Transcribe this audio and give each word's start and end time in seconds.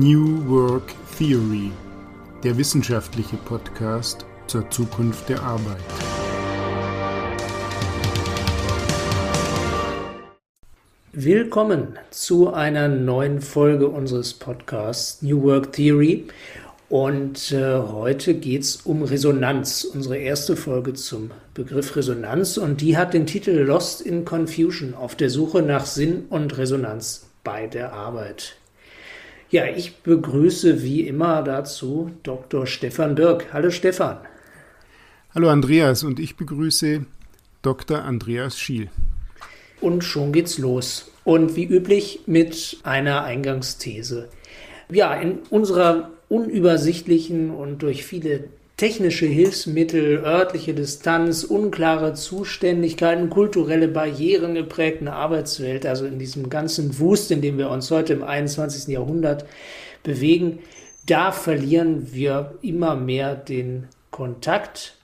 New 0.00 0.48
Work 0.48 0.94
Theory, 1.18 1.70
der 2.42 2.56
wissenschaftliche 2.56 3.36
Podcast 3.36 4.24
zur 4.46 4.70
Zukunft 4.70 5.28
der 5.28 5.42
Arbeit. 5.42 5.76
Willkommen 11.12 11.98
zu 12.08 12.54
einer 12.54 12.88
neuen 12.88 13.42
Folge 13.42 13.86
unseres 13.86 14.32
Podcasts 14.32 15.20
New 15.20 15.42
Work 15.42 15.74
Theory. 15.74 16.26
Und 16.88 17.52
äh, 17.52 17.76
heute 17.76 18.32
geht 18.32 18.62
es 18.62 18.76
um 18.76 19.02
Resonanz, 19.02 19.84
unsere 19.84 20.16
erste 20.16 20.56
Folge 20.56 20.94
zum 20.94 21.32
Begriff 21.52 21.94
Resonanz. 21.96 22.56
Und 22.56 22.80
die 22.80 22.96
hat 22.96 23.12
den 23.12 23.26
Titel 23.26 23.50
Lost 23.50 24.00
in 24.00 24.24
Confusion, 24.24 24.94
auf 24.94 25.16
der 25.16 25.28
Suche 25.28 25.60
nach 25.60 25.84
Sinn 25.84 26.24
und 26.30 26.56
Resonanz 26.56 27.26
bei 27.44 27.66
der 27.66 27.92
Arbeit. 27.92 28.56
Ja, 29.52 29.66
ich 29.66 29.96
begrüße 29.96 30.82
wie 30.82 31.02
immer 31.02 31.42
dazu 31.42 32.10
Dr. 32.22 32.66
Stefan 32.66 33.14
Birk. 33.14 33.52
Hallo 33.52 33.68
Stefan. 33.68 34.16
Hallo 35.34 35.50
Andreas 35.50 36.04
und 36.04 36.18
ich 36.18 36.36
begrüße 36.38 37.04
Dr. 37.60 38.02
Andreas 38.02 38.58
Schiel. 38.58 38.88
Und 39.82 40.04
schon 40.04 40.32
geht's 40.32 40.56
los. 40.56 41.12
Und 41.24 41.54
wie 41.54 41.66
üblich 41.66 42.20
mit 42.24 42.78
einer 42.82 43.24
Eingangsthese. 43.24 44.30
Ja, 44.90 45.12
in 45.16 45.40
unserer 45.50 46.08
unübersichtlichen 46.30 47.50
und 47.50 47.82
durch 47.82 48.06
viele 48.06 48.44
technische 48.82 49.26
Hilfsmittel, 49.26 50.24
örtliche 50.24 50.74
Distanz, 50.74 51.44
unklare 51.44 52.14
Zuständigkeiten, 52.14 53.30
kulturelle 53.30 53.86
Barrieren 53.86 54.56
geprägten 54.56 55.06
Arbeitswelt, 55.06 55.86
also 55.86 56.04
in 56.04 56.18
diesem 56.18 56.50
ganzen 56.50 56.98
Wust, 56.98 57.30
in 57.30 57.42
dem 57.42 57.58
wir 57.58 57.70
uns 57.70 57.92
heute 57.92 58.12
im 58.12 58.24
21. 58.24 58.92
Jahrhundert 58.92 59.44
bewegen, 60.02 60.58
da 61.06 61.30
verlieren 61.30 62.12
wir 62.12 62.58
immer 62.60 62.96
mehr 62.96 63.36
den 63.36 63.86
Kontakt 64.10 64.96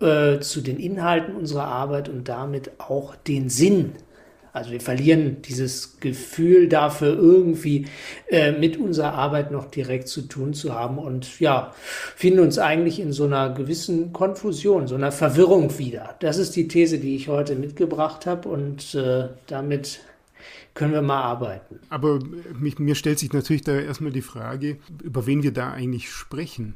äh, 0.00 0.38
zu 0.40 0.62
den 0.62 0.78
Inhalten 0.78 1.36
unserer 1.36 1.66
Arbeit 1.66 2.08
und 2.08 2.30
damit 2.30 2.70
auch 2.80 3.14
den 3.14 3.50
Sinn 3.50 3.92
also 4.52 4.70
wir 4.70 4.80
verlieren 4.80 5.40
dieses 5.42 5.98
Gefühl 6.00 6.68
dafür, 6.68 7.16
irgendwie 7.16 7.86
äh, 8.28 8.52
mit 8.52 8.76
unserer 8.76 9.14
Arbeit 9.14 9.50
noch 9.50 9.70
direkt 9.70 10.08
zu 10.08 10.22
tun 10.22 10.52
zu 10.52 10.74
haben 10.74 10.98
und 10.98 11.40
ja, 11.40 11.72
finden 12.16 12.40
uns 12.40 12.58
eigentlich 12.58 13.00
in 13.00 13.12
so 13.12 13.24
einer 13.24 13.50
gewissen 13.50 14.12
Konfusion, 14.12 14.88
so 14.88 14.94
einer 14.94 15.10
Verwirrung 15.10 15.78
wieder. 15.78 16.16
Das 16.20 16.36
ist 16.36 16.54
die 16.54 16.68
These, 16.68 16.98
die 16.98 17.16
ich 17.16 17.28
heute 17.28 17.54
mitgebracht 17.54 18.26
habe 18.26 18.48
und 18.48 18.94
äh, 18.94 19.28
damit 19.46 20.00
können 20.74 20.92
wir 20.92 21.02
mal 21.02 21.22
arbeiten. 21.22 21.80
Aber 21.88 22.18
mich, 22.58 22.78
mir 22.78 22.94
stellt 22.94 23.18
sich 23.18 23.32
natürlich 23.32 23.62
da 23.62 23.78
erstmal 23.78 24.12
die 24.12 24.22
Frage, 24.22 24.76
über 25.02 25.26
wen 25.26 25.42
wir 25.42 25.52
da 25.52 25.72
eigentlich 25.72 26.10
sprechen. 26.10 26.74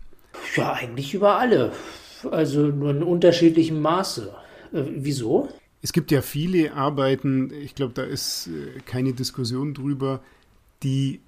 Ja, 0.54 0.72
eigentlich 0.72 1.12
über 1.12 1.38
alle. 1.38 1.72
Also 2.30 2.66
nur 2.66 2.90
in 2.90 3.02
unterschiedlichem 3.02 3.80
Maße. 3.80 4.34
Äh, 4.72 4.82
wieso? 4.94 5.48
Es 5.86 5.92
gibt 5.92 6.10
ja 6.10 6.20
viele 6.20 6.74
Arbeiten, 6.74 7.52
ich 7.52 7.76
glaube, 7.76 7.92
da 7.94 8.02
ist 8.02 8.48
äh, 8.48 8.80
keine 8.86 9.12
Diskussion 9.12 9.72
drüber, 9.72 10.20
die 10.82 11.20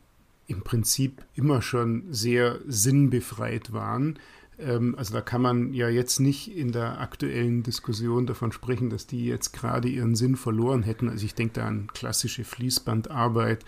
im 0.48 0.62
Prinzip 0.62 1.24
immer 1.36 1.62
schon 1.62 2.02
sehr 2.10 2.58
sinnbefreit 2.66 3.72
waren. 3.72 4.18
Ähm, 4.58 4.96
also 4.98 5.14
da 5.14 5.20
kann 5.20 5.42
man 5.42 5.74
ja 5.74 5.88
jetzt 5.88 6.18
nicht 6.18 6.56
in 6.56 6.72
der 6.72 7.00
aktuellen 7.00 7.62
Diskussion 7.62 8.26
davon 8.26 8.50
sprechen, 8.50 8.90
dass 8.90 9.06
die 9.06 9.26
jetzt 9.26 9.52
gerade 9.52 9.86
ihren 9.86 10.16
Sinn 10.16 10.34
verloren 10.34 10.82
hätten. 10.82 11.08
Also 11.08 11.24
ich 11.24 11.36
denke 11.36 11.60
da 11.60 11.68
an 11.68 11.86
klassische 11.94 12.42
Fließbandarbeit, 12.42 13.64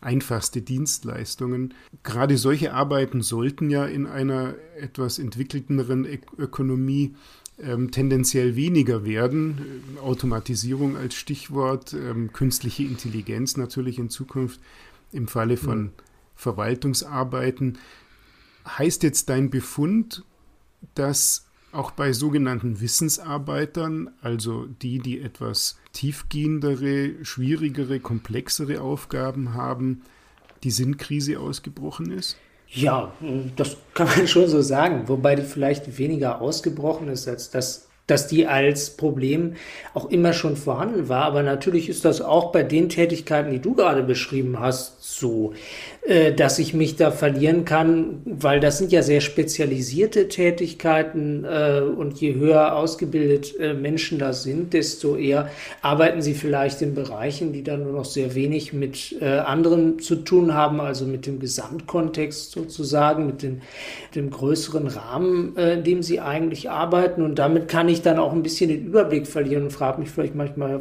einfachste 0.00 0.62
Dienstleistungen. 0.62 1.74
Gerade 2.04 2.36
solche 2.36 2.72
Arbeiten 2.72 3.20
sollten 3.22 3.68
ja 3.68 3.84
in 3.84 4.06
einer 4.06 4.54
etwas 4.78 5.18
entwickelteren 5.18 6.06
Ökonomie 6.38 7.16
ähm, 7.62 7.90
tendenziell 7.90 8.56
weniger 8.56 9.04
werden. 9.04 9.82
Automatisierung 10.02 10.96
als 10.96 11.14
Stichwort, 11.14 11.92
ähm, 11.92 12.32
künstliche 12.32 12.84
Intelligenz 12.84 13.56
natürlich 13.56 13.98
in 13.98 14.10
Zukunft 14.10 14.60
im 15.12 15.28
Falle 15.28 15.56
von 15.56 15.82
mhm. 15.82 15.90
Verwaltungsarbeiten. 16.34 17.78
Heißt 18.66 19.02
jetzt 19.02 19.28
dein 19.28 19.50
Befund, 19.50 20.24
dass 20.94 21.46
auch 21.72 21.92
bei 21.92 22.12
sogenannten 22.12 22.80
Wissensarbeitern, 22.80 24.10
also 24.22 24.66
die, 24.66 24.98
die 24.98 25.20
etwas 25.20 25.78
tiefgehendere, 25.92 27.24
schwierigere, 27.24 28.00
komplexere 28.00 28.80
Aufgaben 28.80 29.54
haben, 29.54 30.02
die 30.62 30.70
Sinnkrise 30.70 31.38
ausgebrochen 31.38 32.10
ist? 32.10 32.36
Ja, 32.72 33.12
das 33.56 33.76
kann 33.94 34.06
man 34.06 34.26
schon 34.28 34.48
so 34.48 34.62
sagen, 34.62 35.08
wobei 35.08 35.34
die 35.34 35.42
vielleicht 35.42 35.98
weniger 35.98 36.40
ausgebrochen 36.40 37.08
ist, 37.08 37.28
als 37.28 37.50
dass 37.50 37.90
dass 38.10 38.26
die 38.26 38.46
als 38.46 38.90
Problem 38.96 39.54
auch 39.94 40.10
immer 40.10 40.32
schon 40.32 40.56
vorhanden 40.56 41.08
war. 41.08 41.24
Aber 41.24 41.42
natürlich 41.42 41.88
ist 41.88 42.04
das 42.04 42.20
auch 42.20 42.50
bei 42.50 42.64
den 42.64 42.88
Tätigkeiten, 42.88 43.52
die 43.52 43.60
du 43.60 43.74
gerade 43.74 44.02
beschrieben 44.02 44.58
hast, 44.58 45.02
so, 45.02 45.54
äh, 46.02 46.32
dass 46.32 46.58
ich 46.58 46.72
mich 46.72 46.96
da 46.96 47.10
verlieren 47.10 47.66
kann, 47.66 48.22
weil 48.24 48.58
das 48.58 48.78
sind 48.78 48.90
ja 48.90 49.02
sehr 49.02 49.20
spezialisierte 49.20 50.28
Tätigkeiten 50.28 51.44
äh, 51.44 51.80
und 51.82 52.18
je 52.18 52.34
höher 52.36 52.74
ausgebildet 52.74 53.54
äh, 53.60 53.74
Menschen 53.74 54.18
da 54.18 54.32
sind, 54.32 54.72
desto 54.72 55.16
eher 55.16 55.50
arbeiten 55.82 56.22
sie 56.22 56.32
vielleicht 56.32 56.80
in 56.80 56.94
Bereichen, 56.94 57.52
die 57.52 57.62
dann 57.62 57.84
nur 57.84 57.92
noch 57.92 58.06
sehr 58.06 58.34
wenig 58.34 58.72
mit 58.72 59.14
äh, 59.20 59.26
anderen 59.26 59.98
zu 59.98 60.16
tun 60.16 60.54
haben, 60.54 60.80
also 60.80 61.04
mit 61.04 61.26
dem 61.26 61.38
Gesamtkontext 61.38 62.52
sozusagen, 62.52 63.26
mit 63.26 63.42
dem, 63.42 63.60
dem 64.14 64.30
größeren 64.30 64.86
Rahmen, 64.86 65.54
äh, 65.58 65.74
in 65.74 65.84
dem 65.84 66.02
sie 66.02 66.20
eigentlich 66.20 66.70
arbeiten. 66.70 67.22
Und 67.22 67.38
damit 67.38 67.68
kann 67.68 67.90
ich 67.90 68.00
dann 68.00 68.18
auch 68.18 68.32
ein 68.32 68.42
bisschen 68.42 68.70
den 68.70 68.86
Überblick 68.86 69.26
verlieren 69.26 69.64
und 69.64 69.70
frage 69.70 70.00
mich 70.00 70.10
vielleicht 70.10 70.34
manchmal, 70.34 70.80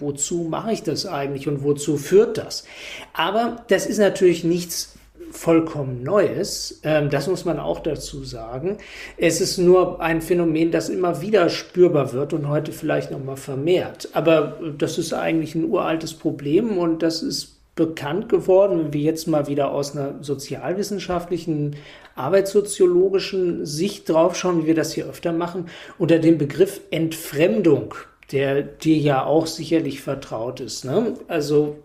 wozu 0.00 0.46
mache 0.48 0.72
ich 0.72 0.82
das 0.82 1.06
eigentlich 1.06 1.48
und 1.48 1.62
wozu 1.62 1.96
führt 1.96 2.38
das? 2.38 2.64
Aber 3.12 3.64
das 3.68 3.86
ist 3.86 3.98
natürlich 3.98 4.44
nichts 4.44 4.94
vollkommen 5.30 6.02
Neues. 6.02 6.80
Ähm, 6.82 7.10
das 7.10 7.28
muss 7.28 7.44
man 7.44 7.58
auch 7.58 7.80
dazu 7.80 8.24
sagen. 8.24 8.78
Es 9.16 9.40
ist 9.40 9.58
nur 9.58 10.00
ein 10.00 10.22
Phänomen, 10.22 10.70
das 10.70 10.88
immer 10.88 11.20
wieder 11.20 11.48
spürbar 11.48 12.12
wird 12.12 12.32
und 12.32 12.48
heute 12.48 12.72
vielleicht 12.72 13.10
noch 13.10 13.22
mal 13.22 13.36
vermehrt. 13.36 14.08
Aber 14.12 14.58
das 14.76 14.98
ist 14.98 15.12
eigentlich 15.12 15.54
ein 15.54 15.64
uraltes 15.64 16.14
Problem 16.14 16.78
und 16.78 17.02
das 17.02 17.22
ist 17.22 17.60
bekannt 17.76 18.28
geworden, 18.28 18.78
wenn 18.78 18.92
wir 18.92 19.00
jetzt 19.00 19.26
mal 19.26 19.46
wieder 19.46 19.70
aus 19.70 19.96
einer 19.96 20.16
sozialwissenschaftlichen, 20.20 21.76
arbeitssoziologischen 22.14 23.64
Sicht 23.64 24.08
draufschauen, 24.08 24.62
wie 24.62 24.66
wir 24.66 24.74
das 24.74 24.92
hier 24.92 25.06
öfter 25.06 25.32
machen, 25.32 25.66
unter 25.96 26.18
dem 26.18 26.36
Begriff 26.36 26.80
Entfremdung 26.90 27.94
der 28.32 28.62
dir 28.62 28.96
ja 28.96 29.24
auch 29.24 29.46
sicherlich 29.46 30.00
vertraut 30.00 30.60
ist. 30.60 30.84
Ne? 30.84 31.14
Also 31.28 31.76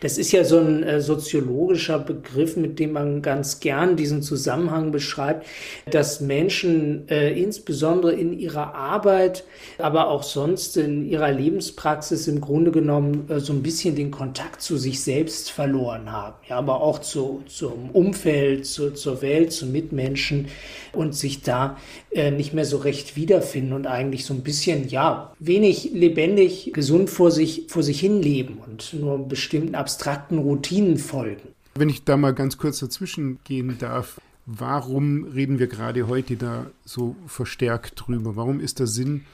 das 0.00 0.18
ist 0.18 0.32
ja 0.32 0.44
so 0.44 0.58
ein 0.58 0.82
äh, 0.82 1.00
soziologischer 1.00 1.98
Begriff, 1.98 2.56
mit 2.56 2.78
dem 2.78 2.92
man 2.92 3.22
ganz 3.22 3.60
gern 3.60 3.96
diesen 3.96 4.22
Zusammenhang 4.22 4.92
beschreibt, 4.92 5.46
dass 5.90 6.20
Menschen 6.20 7.08
äh, 7.08 7.32
insbesondere 7.40 8.12
in 8.12 8.38
ihrer 8.38 8.74
Arbeit, 8.74 9.44
aber 9.78 10.08
auch 10.08 10.22
sonst 10.22 10.76
in 10.76 11.08
ihrer 11.08 11.30
Lebenspraxis 11.30 12.28
im 12.28 12.40
Grunde 12.40 12.70
genommen 12.70 13.28
äh, 13.28 13.40
so 13.40 13.52
ein 13.52 13.62
bisschen 13.62 13.96
den 13.96 14.10
Kontakt 14.10 14.62
zu 14.62 14.76
sich 14.76 15.02
selbst 15.02 15.50
verloren 15.50 16.10
haben, 16.10 16.36
ja, 16.48 16.56
aber 16.56 16.80
auch 16.80 16.98
zu, 17.00 17.42
zum 17.46 17.90
Umfeld, 17.90 18.66
zu, 18.66 18.92
zur 18.92 19.22
Welt, 19.22 19.52
zu 19.52 19.66
Mitmenschen 19.66 20.48
und 20.92 21.14
sich 21.14 21.42
da 21.42 21.76
äh, 22.14 22.30
nicht 22.30 22.54
mehr 22.54 22.64
so 22.64 22.76
recht 22.76 23.16
wiederfinden 23.16 23.72
und 23.72 23.86
eigentlich 23.86 24.24
so 24.24 24.34
ein 24.34 24.42
bisschen, 24.42 24.88
ja, 24.88 25.34
wenig 25.40 25.90
lebendig, 25.92 26.70
gesund 26.72 27.10
vor 27.10 27.30
sich, 27.30 27.64
vor 27.68 27.82
sich 27.82 27.98
hin 27.98 28.22
leben 28.22 28.58
und 28.64 28.94
nur 28.94 29.28
bestimmten 29.28 29.74
abstrakten 29.74 30.38
Routinen 30.38 30.96
folgen. 30.96 31.48
Wenn 31.74 31.88
ich 31.88 32.04
da 32.04 32.16
mal 32.16 32.32
ganz 32.32 32.56
kurz 32.56 32.78
dazwischen 32.78 33.40
gehen 33.42 33.78
darf, 33.80 34.20
warum 34.46 35.24
reden 35.24 35.58
wir 35.58 35.66
gerade 35.66 36.06
heute 36.06 36.36
da 36.36 36.66
so 36.84 37.16
verstärkt 37.26 37.94
drüber? 37.96 38.36
Warum 38.36 38.60
ist 38.60 38.78
der 38.78 38.86
Sinn 38.86 39.24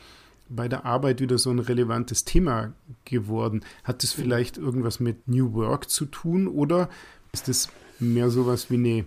bei 0.49 0.67
der 0.67 0.87
Arbeit 0.87 1.21
wieder 1.21 1.37
so 1.37 1.51
ein 1.51 1.59
relevantes 1.59 2.25
Thema 2.25 2.73
geworden? 3.05 3.63
Hat 3.85 4.03
es 4.05 4.13
vielleicht 4.13 4.57
irgendwas 4.57 5.01
mit 5.01 5.29
New 5.29 5.53
Work 5.53 5.91
zu 5.91 6.07
tun 6.07 6.49
oder 6.49 6.89
ist 7.33 7.49
es 7.51 7.69
mehr 7.99 8.31
sowas 8.31 8.71
wie 8.71 8.75
eine 8.75 9.05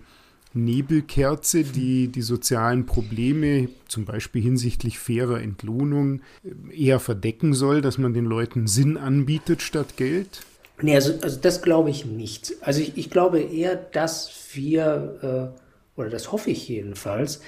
Nebelkerze, 0.54 1.64
die 1.64 2.08
die 2.08 2.22
sozialen 2.22 2.86
Probleme, 2.86 3.68
zum 3.88 4.04
Beispiel 4.04 4.42
hinsichtlich 4.42 4.98
fairer 4.98 5.40
Entlohnung, 5.40 6.22
eher 6.72 7.00
verdecken 7.00 7.54
soll, 7.54 7.80
dass 7.80 7.98
man 7.98 8.14
den 8.14 8.24
Leuten 8.24 8.66
Sinn 8.66 8.96
anbietet 8.96 9.62
statt 9.62 9.96
Geld? 9.96 10.40
Nee, 10.80 10.94
also, 10.94 11.14
also 11.20 11.38
das 11.40 11.62
glaube 11.62 11.90
ich 11.90 12.04
nicht. 12.04 12.54
Also 12.60 12.80
ich, 12.80 12.96
ich 12.96 13.10
glaube 13.10 13.40
eher, 13.40 13.76
dass 13.76 14.30
wir, 14.52 15.52
äh, 15.56 16.00
oder 16.00 16.10
das 16.10 16.32
hoffe 16.32 16.50
ich 16.50 16.68
jedenfalls, 16.68 17.40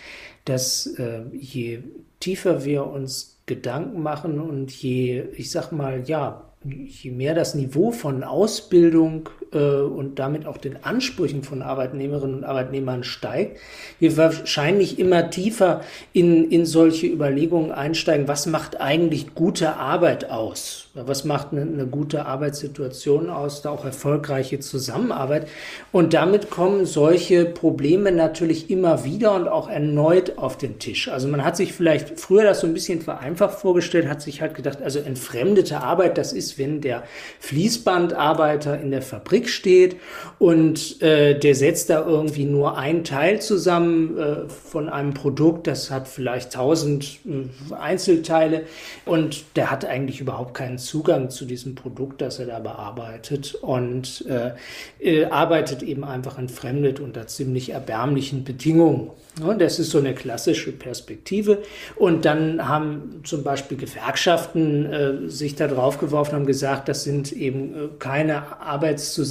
dass 0.44 0.86
äh, 0.98 1.22
je 1.32 1.80
tiefer 2.20 2.64
wir 2.64 2.86
uns 2.86 3.38
Gedanken 3.46 4.02
machen 4.02 4.40
und 4.40 4.72
je, 4.72 5.24
ich 5.36 5.50
sag 5.50 5.70
mal, 5.70 6.02
ja, 6.08 6.44
je 6.64 7.10
mehr 7.10 7.34
das 7.34 7.54
Niveau 7.54 7.92
von 7.92 8.24
Ausbildung 8.24 9.28
und 9.52 10.18
damit 10.18 10.46
auch 10.46 10.56
den 10.56 10.84
Ansprüchen 10.84 11.42
von 11.42 11.62
Arbeitnehmerinnen 11.62 12.36
und 12.36 12.44
Arbeitnehmern 12.44 13.04
steigt, 13.04 13.58
wir 13.98 14.16
wahrscheinlich 14.16 14.98
immer 14.98 15.30
tiefer 15.30 15.82
in, 16.12 16.50
in 16.50 16.66
solche 16.66 17.06
Überlegungen 17.06 17.72
einsteigen, 17.72 18.28
was 18.28 18.46
macht 18.46 18.80
eigentlich 18.80 19.34
gute 19.34 19.76
Arbeit 19.76 20.30
aus? 20.30 20.88
Was 20.94 21.24
macht 21.24 21.52
eine, 21.52 21.62
eine 21.62 21.86
gute 21.86 22.24
Arbeitssituation 22.24 23.28
aus, 23.28 23.62
da 23.62 23.70
auch 23.70 23.84
erfolgreiche 23.84 24.60
Zusammenarbeit? 24.60 25.46
Und 25.92 26.14
damit 26.14 26.50
kommen 26.50 26.86
solche 26.86 27.44
Probleme 27.44 28.12
natürlich 28.12 28.70
immer 28.70 29.04
wieder 29.04 29.34
und 29.34 29.46
auch 29.46 29.68
erneut 29.68 30.38
auf 30.38 30.56
den 30.56 30.78
Tisch. 30.78 31.08
Also 31.08 31.28
man 31.28 31.44
hat 31.44 31.56
sich 31.56 31.72
vielleicht 31.72 32.18
früher 32.18 32.44
das 32.44 32.60
so 32.60 32.66
ein 32.66 32.72
bisschen 32.72 33.02
vereinfacht 33.02 33.58
vorgestellt, 33.58 34.08
hat 34.08 34.22
sich 34.22 34.40
halt 34.40 34.54
gedacht, 34.54 34.82
also 34.82 34.98
entfremdete 34.98 35.80
Arbeit, 35.80 36.16
das 36.16 36.32
ist, 36.32 36.58
wenn 36.58 36.80
der 36.80 37.02
Fließbandarbeiter 37.40 38.80
in 38.80 38.90
der 38.90 39.02
Fabrik 39.02 39.35
steht 39.44 39.96
und 40.38 41.00
äh, 41.02 41.38
der 41.38 41.54
setzt 41.54 41.90
da 41.90 42.06
irgendwie 42.06 42.44
nur 42.44 42.76
ein 42.76 43.04
Teil 43.04 43.40
zusammen 43.40 44.18
äh, 44.18 44.48
von 44.48 44.88
einem 44.88 45.14
Produkt, 45.14 45.66
das 45.66 45.90
hat 45.90 46.08
vielleicht 46.08 46.52
tausend 46.52 47.20
äh, 47.26 47.74
Einzelteile 47.74 48.64
und 49.04 49.44
der 49.56 49.70
hat 49.70 49.84
eigentlich 49.84 50.20
überhaupt 50.20 50.54
keinen 50.54 50.78
Zugang 50.78 51.30
zu 51.30 51.44
diesem 51.44 51.74
Produkt, 51.74 52.20
das 52.20 52.38
er 52.38 52.46
da 52.46 52.58
bearbeitet 52.58 53.54
und 53.54 54.24
äh, 54.28 54.52
äh, 54.98 55.26
arbeitet 55.26 55.82
eben 55.82 56.04
einfach 56.04 56.38
entfremdet 56.38 57.00
unter 57.00 57.26
ziemlich 57.26 57.70
erbärmlichen 57.70 58.44
Bedingungen. 58.44 59.10
Ja, 59.40 59.52
das 59.52 59.78
ist 59.78 59.90
so 59.90 59.98
eine 59.98 60.14
klassische 60.14 60.72
Perspektive. 60.72 61.58
Und 61.94 62.24
dann 62.24 62.66
haben 62.66 63.20
zum 63.22 63.42
Beispiel 63.42 63.76
Gewerkschaften 63.76 64.86
äh, 64.86 65.28
sich 65.28 65.54
da 65.54 65.68
drauf 65.68 65.98
geworfen, 65.98 66.34
haben 66.34 66.46
gesagt, 66.46 66.88
das 66.88 67.04
sind 67.04 67.32
eben 67.32 67.98
keine 67.98 68.60
Arbeitszusammenhänge, 68.60 69.25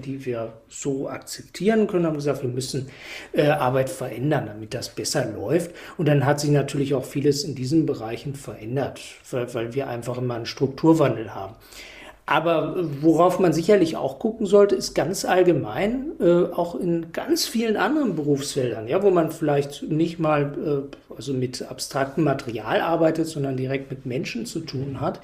die 0.00 0.24
wir 0.24 0.52
so 0.68 1.08
akzeptieren 1.08 1.86
können, 1.86 2.06
haben 2.06 2.16
gesagt, 2.16 2.42
wir 2.42 2.48
müssen 2.48 2.88
äh, 3.32 3.48
Arbeit 3.48 3.90
verändern, 3.90 4.46
damit 4.46 4.74
das 4.74 4.88
besser 4.88 5.24
läuft. 5.24 5.72
Und 5.96 6.06
dann 6.06 6.24
hat 6.24 6.40
sich 6.40 6.50
natürlich 6.50 6.94
auch 6.94 7.04
vieles 7.04 7.44
in 7.44 7.54
diesen 7.54 7.86
Bereichen 7.86 8.34
verändert, 8.34 9.00
weil, 9.30 9.52
weil 9.54 9.74
wir 9.74 9.88
einfach 9.88 10.18
immer 10.18 10.34
einen 10.34 10.46
Strukturwandel 10.46 11.34
haben. 11.34 11.54
Aber 12.24 12.76
worauf 13.00 13.40
man 13.40 13.52
sicherlich 13.52 13.96
auch 13.96 14.20
gucken 14.20 14.46
sollte, 14.46 14.76
ist 14.76 14.94
ganz 14.94 15.24
allgemein, 15.24 16.12
äh, 16.20 16.44
auch 16.52 16.76
in 16.76 17.12
ganz 17.12 17.46
vielen 17.46 17.76
anderen 17.76 18.14
Berufsfeldern, 18.14 18.86
ja, 18.86 19.02
wo 19.02 19.10
man 19.10 19.32
vielleicht 19.32 19.82
nicht 19.90 20.20
mal 20.20 20.86
äh, 20.92 21.14
also 21.16 21.32
mit 21.34 21.62
abstraktem 21.62 22.22
Material 22.22 22.80
arbeitet, 22.80 23.26
sondern 23.26 23.56
direkt 23.56 23.90
mit 23.90 24.06
Menschen 24.06 24.46
zu 24.46 24.60
tun 24.60 25.00
hat, 25.00 25.20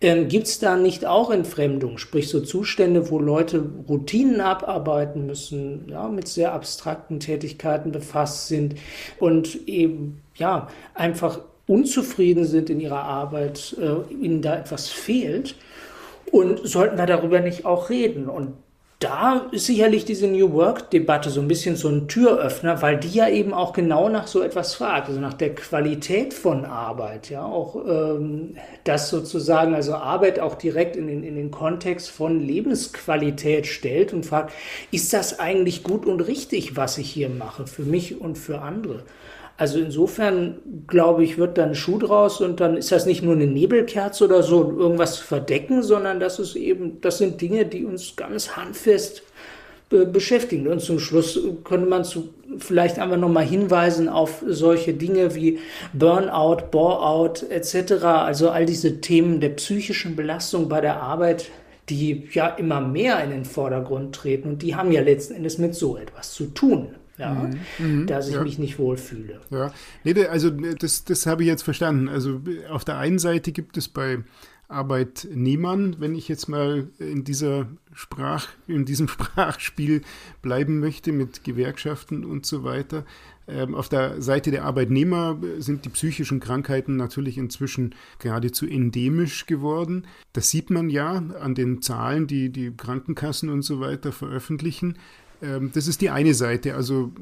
ähm, 0.00 0.28
gibt 0.28 0.46
es 0.46 0.58
da 0.58 0.76
nicht 0.76 1.04
auch 1.04 1.30
Entfremdung, 1.30 1.98
sprich 1.98 2.30
so 2.30 2.40
Zustände, 2.40 3.10
wo 3.10 3.18
Leute 3.18 3.62
Routinen 3.86 4.40
abarbeiten 4.40 5.26
müssen, 5.26 5.88
ja, 5.90 6.08
mit 6.08 6.26
sehr 6.26 6.54
abstrakten 6.54 7.20
Tätigkeiten 7.20 7.92
befasst 7.92 8.48
sind 8.48 8.76
und 9.18 9.68
eben 9.68 10.22
ja 10.36 10.68
einfach 10.94 11.40
unzufrieden 11.66 12.46
sind 12.46 12.70
in 12.70 12.80
ihrer 12.80 13.02
Arbeit, 13.02 13.76
äh, 13.78 14.12
ihnen 14.12 14.40
da 14.40 14.56
etwas 14.56 14.88
fehlt. 14.88 15.54
Und 16.30 16.66
sollten 16.68 16.98
wir 16.98 17.06
darüber 17.06 17.40
nicht 17.40 17.64
auch 17.64 17.90
reden? 17.90 18.28
Und 18.28 18.54
da 19.00 19.46
ist 19.50 19.64
sicherlich 19.64 20.04
diese 20.04 20.26
New 20.26 20.52
Work-Debatte 20.52 21.30
so 21.30 21.40
ein 21.40 21.48
bisschen 21.48 21.74
so 21.74 21.88
ein 21.88 22.06
Türöffner, 22.06 22.82
weil 22.82 22.98
die 22.98 23.08
ja 23.08 23.30
eben 23.30 23.54
auch 23.54 23.72
genau 23.72 24.10
nach 24.10 24.26
so 24.26 24.42
etwas 24.42 24.74
fragt, 24.74 25.08
also 25.08 25.20
nach 25.20 25.32
der 25.32 25.54
Qualität 25.54 26.34
von 26.34 26.66
Arbeit, 26.66 27.30
ja, 27.30 27.42
auch 27.42 27.76
ähm, 27.88 28.56
das 28.84 29.08
sozusagen, 29.08 29.74
also 29.74 29.94
Arbeit 29.94 30.38
auch 30.38 30.54
direkt 30.54 30.96
in 30.96 31.06
den, 31.06 31.24
in 31.24 31.34
den 31.34 31.50
Kontext 31.50 32.10
von 32.10 32.40
Lebensqualität 32.40 33.66
stellt 33.66 34.12
und 34.12 34.26
fragt, 34.26 34.52
ist 34.90 35.14
das 35.14 35.40
eigentlich 35.40 35.82
gut 35.82 36.04
und 36.04 36.20
richtig, 36.20 36.76
was 36.76 36.98
ich 36.98 37.10
hier 37.10 37.30
mache, 37.30 37.66
für 37.66 37.84
mich 37.84 38.20
und 38.20 38.36
für 38.36 38.60
andere? 38.60 39.02
Also 39.60 39.78
insofern, 39.78 40.54
glaube 40.86 41.22
ich, 41.22 41.36
wird 41.36 41.58
dann 41.58 41.74
Schuh 41.74 41.98
draus 41.98 42.40
und 42.40 42.60
dann 42.60 42.78
ist 42.78 42.92
das 42.92 43.04
nicht 43.04 43.22
nur 43.22 43.34
eine 43.34 43.46
Nebelkerze 43.46 44.24
oder 44.24 44.42
so, 44.42 44.74
irgendwas 44.78 45.18
verdecken, 45.18 45.82
sondern 45.82 46.18
das 46.18 46.38
ist 46.38 46.56
eben, 46.56 47.02
das 47.02 47.18
sind 47.18 47.42
Dinge, 47.42 47.66
die 47.66 47.84
uns 47.84 48.16
ganz 48.16 48.56
handfest 48.56 49.22
be 49.90 50.06
beschäftigen. 50.06 50.66
Und 50.66 50.80
zum 50.80 50.98
Schluss 50.98 51.38
könnte 51.62 51.86
man 51.86 52.04
zu, 52.04 52.30
vielleicht 52.56 52.98
einfach 52.98 53.18
nochmal 53.18 53.44
hinweisen 53.44 54.08
auf 54.08 54.42
solche 54.46 54.94
Dinge 54.94 55.34
wie 55.34 55.58
Burnout, 55.92 56.70
Boreout 56.70 57.44
etc. 57.50 58.02
Also 58.04 58.48
all 58.48 58.64
diese 58.64 59.02
Themen 59.02 59.40
der 59.40 59.50
psychischen 59.50 60.16
Belastung 60.16 60.70
bei 60.70 60.80
der 60.80 61.02
Arbeit, 61.02 61.50
die 61.90 62.30
ja 62.32 62.48
immer 62.48 62.80
mehr 62.80 63.22
in 63.22 63.28
den 63.28 63.44
Vordergrund 63.44 64.14
treten 64.14 64.48
und 64.48 64.62
die 64.62 64.74
haben 64.74 64.90
ja 64.90 65.02
letzten 65.02 65.34
Endes 65.34 65.58
mit 65.58 65.74
so 65.74 65.98
etwas 65.98 66.32
zu 66.32 66.46
tun 66.46 66.94
ja, 67.20 67.34
mhm. 67.78 68.00
mhm. 68.00 68.06
dass 68.06 68.28
ich 68.28 68.34
ja. 68.34 68.42
mich 68.42 68.58
nicht 68.58 68.78
wohlfühle. 68.78 69.40
Ja, 69.50 69.72
nee, 70.04 70.26
also 70.26 70.50
das, 70.50 71.04
das 71.04 71.26
habe 71.26 71.42
ich 71.42 71.48
jetzt 71.48 71.62
verstanden. 71.62 72.08
Also 72.08 72.40
auf 72.70 72.84
der 72.84 72.98
einen 72.98 73.18
Seite 73.18 73.52
gibt 73.52 73.76
es 73.76 73.88
bei 73.88 74.24
Arbeitnehmern, 74.68 75.96
wenn 75.98 76.14
ich 76.14 76.28
jetzt 76.28 76.48
mal 76.48 76.88
in 76.98 77.24
dieser 77.24 77.66
Sprach, 77.92 78.48
in 78.66 78.84
diesem 78.84 79.08
Sprachspiel 79.08 80.02
bleiben 80.42 80.80
möchte 80.80 81.12
mit 81.12 81.44
Gewerkschaften 81.44 82.24
und 82.24 82.46
so 82.46 82.64
weiter. 82.64 83.04
Ähm, 83.48 83.74
auf 83.74 83.88
der 83.88 84.22
Seite 84.22 84.50
der 84.52 84.64
Arbeitnehmer 84.64 85.38
sind 85.58 85.84
die 85.84 85.88
psychischen 85.88 86.40
Krankheiten 86.40 86.96
natürlich 86.96 87.36
inzwischen 87.36 87.94
geradezu 88.20 88.66
endemisch 88.66 89.46
geworden. 89.46 90.06
Das 90.32 90.50
sieht 90.50 90.70
man 90.70 90.88
ja 90.88 91.14
an 91.14 91.54
den 91.54 91.82
Zahlen, 91.82 92.28
die 92.28 92.50
die 92.50 92.70
Krankenkassen 92.70 93.50
und 93.50 93.62
so 93.62 93.80
weiter 93.80 94.12
veröffentlichen. 94.12 94.96
Ähm, 95.42 95.70
das 95.72 95.86
ist 95.86 96.00
die 96.00 96.10
eine 96.10 96.34
Seite. 96.34 96.74
Also 96.74 97.12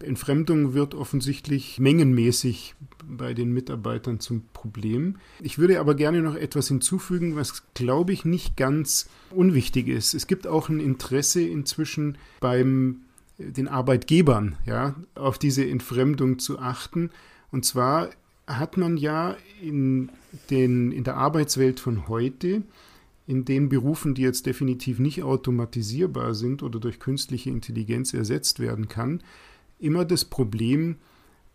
äh, 0.00 0.06
Entfremdung 0.06 0.74
wird 0.74 0.94
offensichtlich 0.94 1.78
mengenmäßig 1.78 2.74
bei 3.06 3.34
den 3.34 3.52
Mitarbeitern 3.52 4.20
zum 4.20 4.42
Problem. 4.52 5.16
Ich 5.40 5.58
würde 5.58 5.80
aber 5.80 5.94
gerne 5.94 6.22
noch 6.22 6.36
etwas 6.36 6.68
hinzufügen, 6.68 7.36
was, 7.36 7.62
glaube 7.74 8.12
ich, 8.12 8.24
nicht 8.24 8.56
ganz 8.56 9.08
unwichtig 9.30 9.88
ist. 9.88 10.14
Es 10.14 10.26
gibt 10.26 10.46
auch 10.46 10.68
ein 10.68 10.80
Interesse 10.80 11.42
inzwischen 11.42 12.18
beim 12.40 13.02
äh, 13.38 13.50
den 13.50 13.68
Arbeitgebern, 13.68 14.56
ja, 14.66 14.94
auf 15.14 15.38
diese 15.38 15.66
Entfremdung 15.66 16.38
zu 16.38 16.58
achten. 16.58 17.10
Und 17.50 17.64
zwar 17.64 18.10
hat 18.46 18.76
man 18.76 18.96
ja 18.96 19.36
in, 19.62 20.10
den, 20.50 20.92
in 20.92 21.04
der 21.04 21.16
Arbeitswelt 21.16 21.80
von 21.80 22.08
heute 22.08 22.62
in 23.26 23.44
den 23.44 23.68
Berufen, 23.68 24.14
die 24.14 24.22
jetzt 24.22 24.46
definitiv 24.46 24.98
nicht 24.98 25.22
automatisierbar 25.22 26.34
sind 26.34 26.62
oder 26.62 26.78
durch 26.78 27.00
künstliche 27.00 27.50
Intelligenz 27.50 28.12
ersetzt 28.12 28.60
werden 28.60 28.88
kann, 28.88 29.22
immer 29.78 30.04
das 30.04 30.24
Problem, 30.24 30.96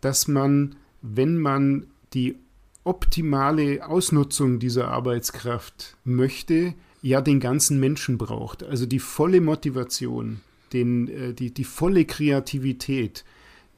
dass 0.00 0.28
man, 0.28 0.76
wenn 1.02 1.38
man 1.38 1.86
die 2.12 2.36
optimale 2.82 3.86
Ausnutzung 3.86 4.58
dieser 4.58 4.88
Arbeitskraft 4.88 5.96
möchte, 6.04 6.74
ja 7.02 7.20
den 7.20 7.40
ganzen 7.40 7.78
Menschen 7.78 8.18
braucht. 8.18 8.62
Also 8.62 8.86
die 8.86 8.98
volle 8.98 9.40
Motivation, 9.40 10.40
den, 10.72 11.08
äh, 11.08 11.34
die, 11.34 11.52
die 11.52 11.64
volle 11.64 12.04
Kreativität, 12.04 13.24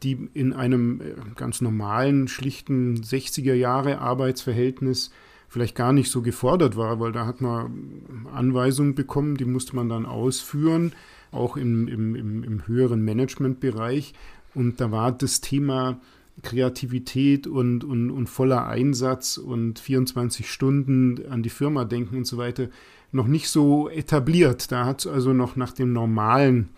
die 0.03 0.29
in 0.35 0.53
einem 0.53 1.01
äh, 1.01 1.15
ganz 1.37 1.61
normalen, 1.61 2.29
schlichten 2.29 2.97
60er 3.03 3.55
Jahre 3.55 3.99
Arbeitsverhältnis 3.99 5.11
vielleicht 5.53 5.77
gar 5.77 5.93
nicht 5.93 6.11
so 6.11 6.23
gefordert 6.23 6.79
war, 6.79 6.99
weil 6.99 7.13
da 7.13 7.27
hat 7.27 7.43
man 7.43 8.27
Anweisungen 8.33 8.95
bekommen, 8.95 9.37
die 9.37 9.45
musste 9.45 9.77
man 9.77 9.91
dann 9.91 10.07
ausführen, 10.07 10.93
auch 11.31 11.59
im, 11.59 11.89
im, 11.89 12.15
im, 12.15 12.43
im 12.43 12.67
höheren 12.67 13.05
Managementbereich. 13.05 14.15
Und 14.55 14.81
da 14.81 14.91
war 14.91 15.13
das 15.13 15.43
Thema 15.43 16.01
Kreativität 16.41 17.47
und, 17.47 17.85
und, 17.85 18.11
und 18.11 18.29
voller 18.29 18.67
Einsatz 18.67 19.37
und 19.37 19.79
24 19.79 20.51
Stunden 20.51 21.21
an 21.29 21.43
die 21.43 21.51
Firma 21.51 21.85
denken 21.85 22.17
und 22.17 22.27
so 22.27 22.39
weiter 22.39 22.69
noch 23.11 23.27
nicht 23.27 23.51
so 23.51 23.91
etabliert. 23.91 24.73
Da 24.73 24.87
hat 24.87 25.01
es 25.01 25.07
also 25.07 25.35
noch 25.35 25.55
nach 25.57 25.73
den 25.73 25.93
normalen 25.93 26.71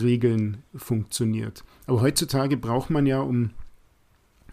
Regeln 0.00 0.58
funktioniert. 0.76 1.64
Aber 1.88 2.02
heutzutage 2.02 2.56
braucht 2.56 2.88
man 2.88 3.04
ja, 3.04 3.20
um 3.20 3.50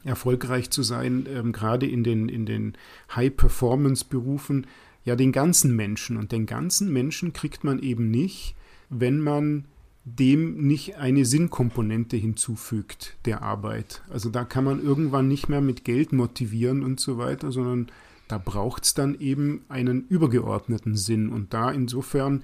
erfolgreich 0.10 0.70
zu 0.72 0.84
sein, 0.84 1.26
ähm, 1.30 1.54
gerade 1.54 1.88
in 1.88 2.04
den, 2.04 2.28
in 2.28 2.46
den 2.46 2.74
High-Performance-Berufen, 3.16 4.68
ja 5.06 5.16
den 5.16 5.32
ganzen 5.32 5.76
Menschen. 5.76 6.18
Und 6.18 6.32
den 6.32 6.46
ganzen 6.46 6.92
Menschen 6.92 7.32
kriegt 7.32 7.64
man 7.64 7.80
eben 7.80 8.12
nicht, 8.12 8.56
wenn 8.90 9.20
man 9.22 9.66
dem 10.04 10.66
nicht 10.66 10.98
eine 10.98 11.24
Sinnkomponente 11.26 12.18
hinzufügt 12.18 13.18
der 13.26 13.44
Arbeit. 13.44 14.02
Also 14.10 14.30
da 14.30 14.44
kann 14.44 14.64
man 14.64 14.84
irgendwann 14.84 15.28
nicht 15.28 15.50
mehr 15.50 15.62
mit 15.62 15.86
Geld 15.86 16.12
motivieren 16.12 16.84
und 16.84 17.00
so 17.00 17.18
weiter, 17.18 17.52
sondern 17.52 17.92
da 18.28 18.38
braucht 18.38 18.86
es 18.86 18.94
dann 18.94 19.20
eben 19.20 19.64
einen 19.70 20.08
übergeordneten 20.08 20.96
Sinn. 20.96 21.30
Und 21.30 21.54
da 21.54 21.72
insofern, 21.72 22.44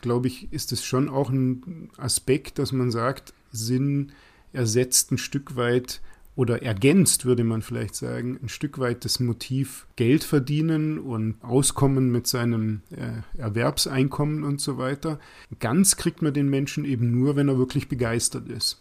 glaube 0.00 0.28
ich, 0.28 0.52
ist 0.52 0.72
es 0.72 0.84
schon 0.84 1.08
auch 1.08 1.30
ein 1.30 1.90
Aspekt, 1.96 2.58
dass 2.58 2.72
man 2.72 2.90
sagt, 2.90 3.34
Sinn 3.50 4.12
ersetzt 4.52 5.10
ein 5.10 5.18
Stück 5.18 5.56
weit 5.56 6.00
oder 6.34 6.62
ergänzt, 6.62 7.24
würde 7.24 7.44
man 7.44 7.60
vielleicht 7.62 7.94
sagen, 7.94 8.38
ein 8.42 8.48
Stück 8.48 8.78
weit 8.78 9.04
das 9.04 9.20
Motiv 9.20 9.86
Geld 9.96 10.24
verdienen 10.24 10.98
und 10.98 11.36
Auskommen 11.42 12.10
mit 12.10 12.26
seinem 12.26 12.80
äh, 12.90 13.38
Erwerbseinkommen 13.38 14.42
und 14.42 14.60
so 14.60 14.78
weiter. 14.78 15.18
Ganz 15.60 15.96
kriegt 15.96 16.22
man 16.22 16.32
den 16.32 16.48
Menschen 16.48 16.84
eben 16.84 17.10
nur, 17.10 17.36
wenn 17.36 17.48
er 17.48 17.58
wirklich 17.58 17.88
begeistert 17.88 18.48
ist. 18.48 18.80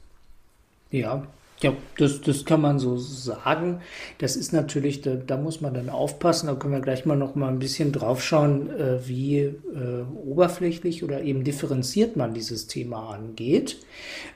Ja, 0.91 1.27
ja, 1.61 1.73
das, 1.97 2.21
das 2.21 2.45
kann 2.45 2.61
man 2.61 2.79
so 2.79 2.97
sagen. 2.97 3.81
Das 4.17 4.35
ist 4.35 4.51
natürlich, 4.51 5.01
da, 5.01 5.15
da 5.15 5.37
muss 5.37 5.61
man 5.61 5.73
dann 5.73 5.89
aufpassen. 5.89 6.47
Da 6.47 6.55
können 6.55 6.73
wir 6.73 6.81
gleich 6.81 7.05
mal 7.05 7.15
noch 7.15 7.35
mal 7.35 7.49
ein 7.49 7.59
bisschen 7.59 7.91
drauf 7.91 8.23
schauen, 8.23 8.69
äh, 8.71 9.07
wie 9.07 9.37
äh, 9.39 9.53
oberflächlich 10.25 11.03
oder 11.03 11.21
eben 11.21 11.43
differenziert 11.43 12.15
man 12.15 12.33
dieses 12.33 12.65
Thema 12.65 13.13
angeht. 13.13 13.77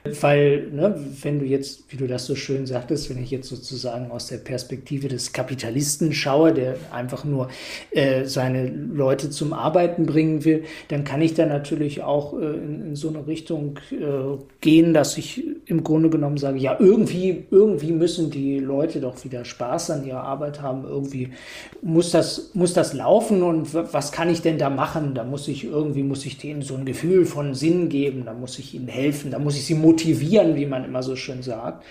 Weil, 0.03 0.67
ne, 0.71 1.03
wenn 1.21 1.39
du 1.39 1.45
jetzt, 1.45 1.91
wie 1.91 1.97
du 1.97 2.05
das 2.05 2.27
so 2.27 2.35
schön 2.35 2.67
sagtest, 2.67 3.09
wenn 3.09 3.21
ich 3.21 3.31
jetzt 3.31 3.49
sozusagen 3.49 4.11
aus 4.11 4.27
der 4.27 4.37
Perspektive 4.37 5.07
des 5.07 5.33
Kapitalisten 5.33 6.13
schaue, 6.13 6.53
der 6.53 6.77
einfach 6.91 7.23
nur 7.23 7.49
äh, 7.89 8.25
seine 8.25 8.67
Leute 8.67 9.31
zum 9.31 9.53
Arbeiten 9.53 10.05
bringen 10.05 10.45
will, 10.45 10.65
dann 10.89 11.03
kann 11.03 11.21
ich 11.23 11.33
da 11.33 11.47
natürlich 11.47 12.03
auch 12.03 12.39
äh, 12.39 12.45
in, 12.45 12.81
in, 12.87 12.95
so 12.95 13.09
eine 13.09 13.25
Richtung 13.25 13.79
äh, 13.91 14.37
gehen, 14.61 14.93
dass 14.93 15.17
ich 15.17 15.43
im 15.67 15.83
Grunde 15.83 16.09
genommen 16.09 16.37
sage, 16.37 16.59
ja, 16.59 16.77
irgendwie, 16.79 17.45
irgendwie 17.49 17.91
müssen 17.91 18.29
die 18.29 18.59
Leute 18.59 18.99
doch 18.99 19.23
wieder 19.23 19.45
Spaß 19.45 19.91
an 19.91 20.05
ihrer 20.05 20.21
Arbeit 20.21 20.61
haben. 20.61 20.85
Irgendwie 20.85 21.29
muss 21.81 22.11
das, 22.11 22.51
muss 22.53 22.73
das 22.73 22.93
laufen 22.93 23.41
und 23.41 23.73
was 23.73 24.11
kann 24.11 24.29
ich 24.29 24.41
denn 24.41 24.57
da 24.57 24.69
machen? 24.69 25.15
Da 25.15 25.23
muss 25.23 25.47
ich 25.47 25.63
irgendwie, 25.63 26.03
muss 26.03 26.25
ich 26.25 26.37
denen 26.37 26.61
so 26.61 26.75
ein 26.75 26.85
Gefühl 26.85 27.25
von 27.25 27.55
Sinn 27.55 27.89
geben, 27.89 28.23
da 28.25 28.33
muss 28.33 28.59
ich 28.59 28.75
ihnen 28.75 28.87
helfen, 28.87 29.31
da 29.31 29.39
muss 29.39 29.55
ich 29.55 29.65
sie 29.65 29.73
motivieren, 29.73 30.55
wie 30.55 30.67
man 30.67 30.85
immer 30.85 31.01
so 31.01 31.15
schön 31.15 31.41
sagt. 31.41 31.83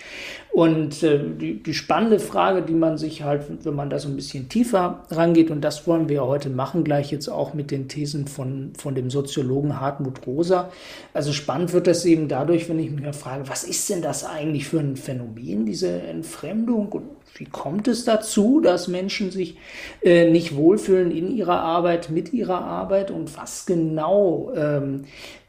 Und 0.53 1.03
äh, 1.03 1.19
die, 1.19 1.61
die 1.61 1.75
spannende 1.75 2.21
Frage, 2.21 2.63
die 2.63 2.75
man 2.75 2.97
sich 2.97 3.25
halt, 3.25 3.43
wenn 3.65 3.75
man 3.75 3.91
da 3.91 3.99
so 3.99 4.09
ein 4.09 4.15
bisschen 4.15 4.49
tiefer 4.49 5.03
rangeht, 5.11 5.51
und 5.51 5.63
das 5.63 5.85
wollen 5.89 6.09
wir 6.09 6.25
heute 6.25 6.49
machen, 6.49 6.85
gleich 6.85 7.11
jetzt 7.11 7.27
auch 7.29 7.55
mit 7.55 7.73
den 7.73 7.89
Thesen 7.89 8.29
von, 8.29 8.73
von 8.79 8.95
dem 8.95 9.11
Soziologen 9.11 9.81
Hartmut 9.81 10.25
Rosa. 10.29 10.71
Also 11.13 11.33
spannend 11.33 11.73
wird 11.73 11.89
das 11.89 12.05
eben 12.05 12.29
dadurch, 12.29 12.69
wenn 12.69 12.79
ich 12.79 12.93
mich 12.93 13.05
frage, 13.17 13.49
was 13.49 13.64
ist 13.67 13.89
denn 13.91 14.03
das 14.03 14.25
eigentlich 14.25 14.67
für 14.69 14.81
ein 14.81 14.97
Phänomen, 14.97 15.67
diese 15.67 16.03
Entfremdung? 16.03 16.91
Und 16.93 17.05
wie 17.37 17.47
kommt 17.47 17.89
es 17.89 18.05
dazu, 18.05 18.61
dass 18.61 18.89
Menschen 18.89 19.31
sich 19.31 19.57
äh, 20.03 20.31
nicht 20.31 20.57
wohlfühlen 20.57 21.11
in 21.11 21.35
ihrer 21.35 21.61
Arbeit, 21.61 22.11
mit 22.11 22.33
ihrer 22.33 22.61
Arbeit? 22.61 23.11
Und 23.11 23.37
was 23.37 23.67
genau 23.67 24.53
ähm, 24.55 25.05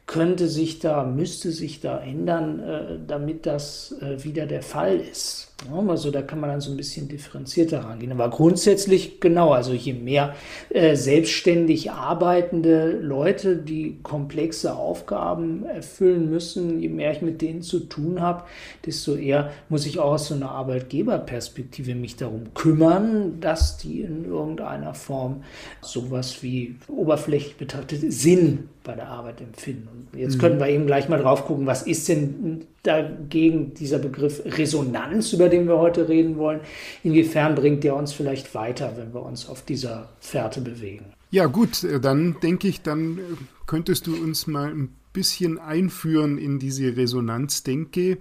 könnte 0.06 0.48
sich 0.48 0.78
da, 0.78 1.04
müsste 1.04 1.50
sich 1.50 1.80
da 1.80 1.98
ändern, 1.98 2.60
äh, 2.60 2.98
damit 3.06 3.46
das 3.46 3.94
äh, 4.00 4.22
wieder 4.22 4.46
der 4.46 4.62
Fall 4.62 5.00
ist. 5.00 5.55
Also 5.88 6.10
da 6.10 6.20
kann 6.22 6.38
man 6.38 6.50
dann 6.50 6.60
so 6.60 6.70
ein 6.70 6.76
bisschen 6.76 7.08
differenzierter 7.08 7.80
rangehen. 7.84 8.12
Aber 8.12 8.28
grundsätzlich 8.28 9.20
genau, 9.20 9.52
also 9.52 9.72
je 9.72 9.94
mehr 9.94 10.34
äh, 10.68 10.94
selbstständig 10.96 11.90
arbeitende 11.90 12.90
Leute, 12.90 13.56
die 13.56 13.98
komplexe 14.02 14.74
Aufgaben 14.74 15.64
erfüllen 15.64 16.30
müssen, 16.30 16.80
je 16.80 16.90
mehr 16.90 17.12
ich 17.12 17.22
mit 17.22 17.40
denen 17.40 17.62
zu 17.62 17.80
tun 17.80 18.20
habe, 18.20 18.44
desto 18.84 19.14
eher 19.14 19.50
muss 19.68 19.86
ich 19.86 19.98
auch 19.98 20.12
aus 20.12 20.28
so 20.28 20.34
einer 20.34 20.50
Arbeitgeberperspektive 20.50 21.94
mich 21.94 22.16
darum 22.16 22.52
kümmern, 22.54 23.40
dass 23.40 23.78
die 23.78 24.02
in 24.02 24.26
irgendeiner 24.26 24.94
Form 24.94 25.42
sowas 25.80 26.42
wie 26.42 26.76
oberflächlich 26.86 27.56
betrachtet 27.56 28.12
Sinn 28.12 28.68
bei 28.84 28.94
der 28.94 29.08
Arbeit 29.08 29.40
empfinden. 29.40 29.88
Und 29.88 30.18
jetzt 30.18 30.36
mhm. 30.36 30.40
können 30.40 30.60
wir 30.60 30.68
eben 30.68 30.86
gleich 30.86 31.08
mal 31.08 31.20
drauf 31.20 31.46
gucken, 31.46 31.66
was 31.66 31.82
ist 31.82 32.08
denn 32.08 32.66
dagegen 32.86 33.74
dieser 33.74 33.98
Begriff 33.98 34.42
Resonanz, 34.44 35.32
über 35.32 35.48
den 35.48 35.66
wir 35.66 35.78
heute 35.78 36.08
reden 36.08 36.36
wollen, 36.36 36.60
inwiefern 37.02 37.54
bringt 37.54 37.84
der 37.84 37.96
uns 37.96 38.12
vielleicht 38.12 38.54
weiter, 38.54 38.94
wenn 38.96 39.12
wir 39.12 39.22
uns 39.22 39.48
auf 39.48 39.62
dieser 39.62 40.08
Fährte 40.20 40.60
bewegen? 40.60 41.06
Ja 41.30 41.46
gut, 41.46 41.84
äh, 41.84 42.00
dann 42.00 42.36
denke 42.42 42.68
ich, 42.68 42.82
dann 42.82 43.18
äh, 43.18 43.22
könntest 43.66 44.06
du 44.06 44.14
uns 44.14 44.46
mal 44.46 44.70
ein 44.70 44.94
bisschen 45.12 45.58
einführen 45.58 46.38
in 46.38 46.58
diese 46.58 46.96
Resonanzdenke. 46.96 48.18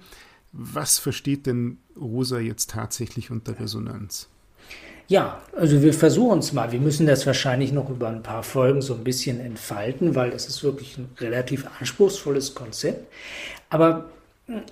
Was 0.51 0.99
versteht 0.99 1.45
denn 1.45 1.77
Rosa 1.99 2.39
jetzt 2.39 2.71
tatsächlich 2.71 3.31
unter 3.31 3.59
Resonanz? 3.59 4.29
Ja, 5.07 5.41
also 5.55 5.83
wir 5.83 5.93
versuchen 5.93 6.39
es 6.39 6.51
mal. 6.51 6.71
Wir 6.71 6.79
müssen 6.79 7.05
das 7.05 7.27
wahrscheinlich 7.27 7.71
noch 7.71 7.89
über 7.89 8.07
ein 8.07 8.23
paar 8.23 8.41
Folgen 8.41 8.81
so 8.81 8.95
ein 8.95 9.03
bisschen 9.03 9.39
entfalten, 9.39 10.15
weil 10.15 10.31
das 10.31 10.47
ist 10.47 10.63
wirklich 10.63 10.97
ein 10.97 11.09
relativ 11.19 11.67
anspruchsvolles 11.79 12.55
Konzept. 12.55 13.05
Aber 13.69 14.05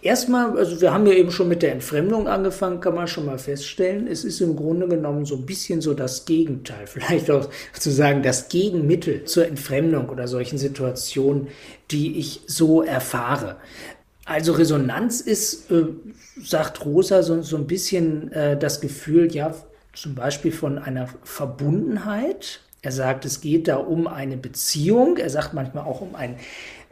Erstmal, 0.04 0.56
also 0.56 0.82
wir 0.82 0.94
haben 0.94 1.08
ja 1.08 1.14
eben 1.14 1.32
schon 1.32 1.48
mit 1.48 1.64
der 1.64 1.72
Entfremdung 1.72 2.28
angefangen, 2.28 2.80
kann 2.80 2.94
man 2.94 3.08
schon 3.08 3.26
mal 3.26 3.40
feststellen. 3.40 4.06
Es 4.06 4.24
ist 4.24 4.40
im 4.40 4.56
Grunde 4.56 4.88
genommen 4.88 5.26
so 5.26 5.36
ein 5.36 5.48
bisschen 5.48 5.82
so 5.82 5.96
das 5.96 6.26
Gegenteil, 6.26 6.86
vielleicht 6.86 7.32
auch 7.32 7.50
sozusagen 7.74 8.22
das 8.22 8.50
Gegenmittel 8.50 9.24
zur 9.24 9.48
Entfremdung 9.48 10.10
oder 10.10 10.28
solchen 10.28 10.60
Situationen, 10.60 11.48
die 11.90 12.20
ich 12.20 12.42
so 12.46 12.84
erfahre. 12.84 13.56
Also 14.26 14.54
Resonanz 14.54 15.22
ist, 15.22 15.72
äh, 15.72 15.86
sagt 16.42 16.86
Rosa, 16.86 17.24
so, 17.24 17.42
so 17.42 17.58
ein 17.58 17.66
bisschen 17.66 18.32
äh, 18.32 18.58
das 18.58 18.80
Gefühl, 18.80 19.34
ja, 19.34 19.56
zum 19.94 20.14
Beispiel 20.14 20.52
von 20.52 20.78
einer 20.78 21.10
Verbundenheit. 21.24 22.62
Er 22.84 22.92
sagt, 22.92 23.26
es 23.26 23.42
geht 23.42 23.68
da 23.68 23.78
um 23.78 24.08
eine 24.08 24.38
Beziehung. 24.38 25.18
Er 25.18 25.30
sagt 25.30 25.54
manchmal 25.54 25.86
auch 25.86 26.02
um 26.02 26.16
ein 26.16 26.36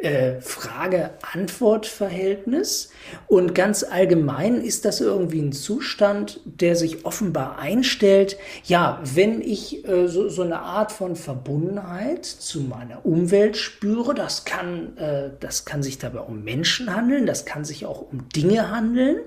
äh, 0.04 0.42
Frage-Antwort-Verhältnis. 0.42 2.92
Und 3.28 3.56
ganz 3.56 3.84
allgemein 3.84 4.62
ist 4.62 4.86
das 4.86 5.02
irgendwie 5.02 5.42
ein 5.42 5.52
Zustand, 5.52 6.40
der 6.46 6.76
sich 6.76 7.06
offenbar 7.06 7.58
einstellt. 7.60 8.38
Ja, 8.64 9.02
wenn 9.04 9.42
ich 9.42 9.88
äh, 9.88 10.08
so, 10.08 10.30
so 10.30 10.44
eine 10.44 10.60
Art 10.60 10.92
von 10.92 11.16
Verbundenheit 11.16 12.26
zu 12.26 12.62
meiner 12.62 13.04
Umwelt 13.06 13.58
spüre, 13.58 14.14
das 14.14 14.46
kann, 14.46 14.96
äh, 14.98 15.32
das 15.40 15.66
kann 15.66 15.82
sich 15.84 15.98
dabei 15.98 16.22
um 16.22 16.44
Menschen 16.44 16.96
handeln, 16.96 17.26
das 17.26 17.46
kann 17.46 17.66
sich 17.66 17.86
auch 17.86 18.02
um 18.02 18.30
Dinge 18.30 18.72
handeln. 18.72 19.18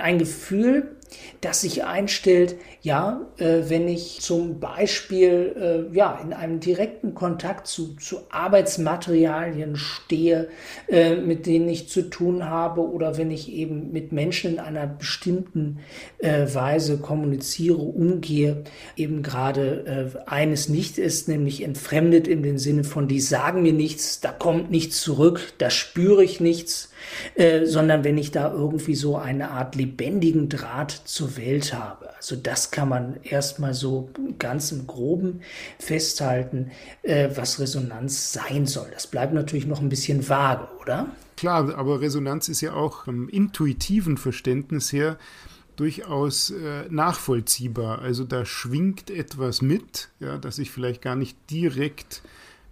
Ein 0.00 0.18
Gefühl, 0.18 0.96
das 1.40 1.62
sich 1.62 1.84
einstellt, 1.84 2.56
ja, 2.82 3.26
äh, 3.38 3.62
wenn 3.68 3.88
ich 3.88 4.20
zum 4.20 4.60
Beispiel 4.60 5.88
äh, 5.92 5.96
ja, 5.96 6.18
in 6.22 6.32
einem 6.32 6.60
direkten 6.60 7.14
Kontakt 7.14 7.66
zu, 7.66 7.96
zu 7.96 8.20
Arbeitsmaterialien 8.30 9.76
stehe, 9.76 10.48
äh, 10.88 11.16
mit 11.16 11.46
denen 11.46 11.68
ich 11.68 11.88
zu 11.88 12.02
tun 12.02 12.48
habe, 12.48 12.80
oder 12.80 13.16
wenn 13.16 13.30
ich 13.30 13.52
eben 13.52 13.92
mit 13.92 14.12
Menschen 14.12 14.52
in 14.52 14.58
einer 14.58 14.86
bestimmten 14.86 15.80
äh, 16.18 16.46
Weise 16.52 16.98
kommuniziere, 16.98 17.78
umgehe, 17.78 18.64
eben 18.96 19.22
gerade 19.22 20.12
äh, 20.24 20.30
eines 20.30 20.68
nicht 20.68 20.98
ist, 20.98 21.28
nämlich 21.28 21.62
entfremdet 21.62 22.28
in 22.28 22.42
den 22.42 22.58
Sinne 22.58 22.84
von, 22.84 23.08
die 23.08 23.20
sagen 23.20 23.62
mir 23.62 23.72
nichts, 23.72 24.20
da 24.20 24.32
kommt 24.32 24.70
nichts 24.70 25.00
zurück, 25.00 25.52
da 25.58 25.70
spüre 25.70 26.24
ich 26.24 26.40
nichts, 26.40 26.90
äh, 27.34 27.66
sondern 27.66 28.04
wenn 28.04 28.18
ich 28.18 28.30
da 28.30 28.52
irgendwie 28.52 28.94
so 28.94 29.16
eine 29.16 29.50
Art 29.50 29.74
lebendigen 29.74 30.48
Draht 30.48 30.90
zur 31.04 31.36
Welt 31.36 31.74
habe. 31.74 32.14
Also 32.16 32.36
das 32.36 32.70
kann 32.70 32.88
man 32.88 33.16
erstmal 33.22 33.74
so 33.74 34.10
ganz 34.38 34.72
im 34.72 34.86
groben 34.86 35.40
festhalten, 35.78 36.70
äh, 37.02 37.30
was 37.34 37.60
Resonanz 37.60 38.32
sein 38.32 38.66
soll. 38.66 38.88
Das 38.92 39.06
bleibt 39.06 39.32
natürlich 39.32 39.66
noch 39.66 39.80
ein 39.80 39.88
bisschen 39.88 40.28
vage, 40.28 40.68
oder? 40.80 41.08
Klar, 41.36 41.74
aber 41.74 42.00
Resonanz 42.00 42.48
ist 42.48 42.60
ja 42.60 42.74
auch 42.74 43.06
im 43.06 43.28
intuitiven 43.28 44.18
Verständnis 44.18 44.92
her 44.92 45.16
durchaus 45.76 46.50
äh, 46.50 46.84
nachvollziehbar. 46.90 48.00
Also 48.00 48.24
da 48.24 48.44
schwingt 48.44 49.10
etwas 49.10 49.62
mit, 49.62 50.10
ja, 50.20 50.36
das 50.36 50.58
ich 50.58 50.70
vielleicht 50.70 51.00
gar 51.00 51.16
nicht 51.16 51.38
direkt 51.50 52.22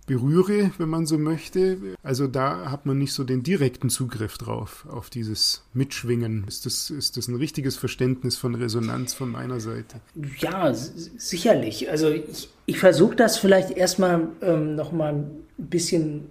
berühre, 0.09 0.73
wenn 0.79 0.89
man 0.89 1.07
so 1.07 1.19
möchte. 1.19 1.79
Also 2.03 2.27
da 2.27 2.71
hat 2.71 2.87
man 2.87 2.99
nicht 2.99 3.13
so 3.13 3.23
den 3.23 3.45
direkten 3.45 3.91
Zugriff 3.91 4.39
drauf, 4.39 4.85
auf 4.91 5.11
dieses 5.11 5.63
Mitschwingen. 5.75 6.45
Ist 6.49 6.67
das, 6.67 6.91
ist 6.91 7.17
das 7.17 7.29
ein 7.29 7.37
richtiges 7.37 7.77
Verständnis 7.77 8.37
von 8.37 8.57
Resonanz 8.57 9.15
von 9.15 9.31
meiner 9.31 9.61
Seite? 9.61 10.01
Ja, 10.39 10.75
sicherlich. 10.75 11.89
Also 11.89 12.11
ich, 12.11 12.49
ich 12.67 12.79
versuche 12.79 13.15
das 13.15 13.39
vielleicht 13.39 13.71
erstmal 13.71 14.29
ähm, 14.43 14.75
noch 14.75 14.91
mal 14.91 15.15
ein 15.15 15.45
bisschen 15.59 16.27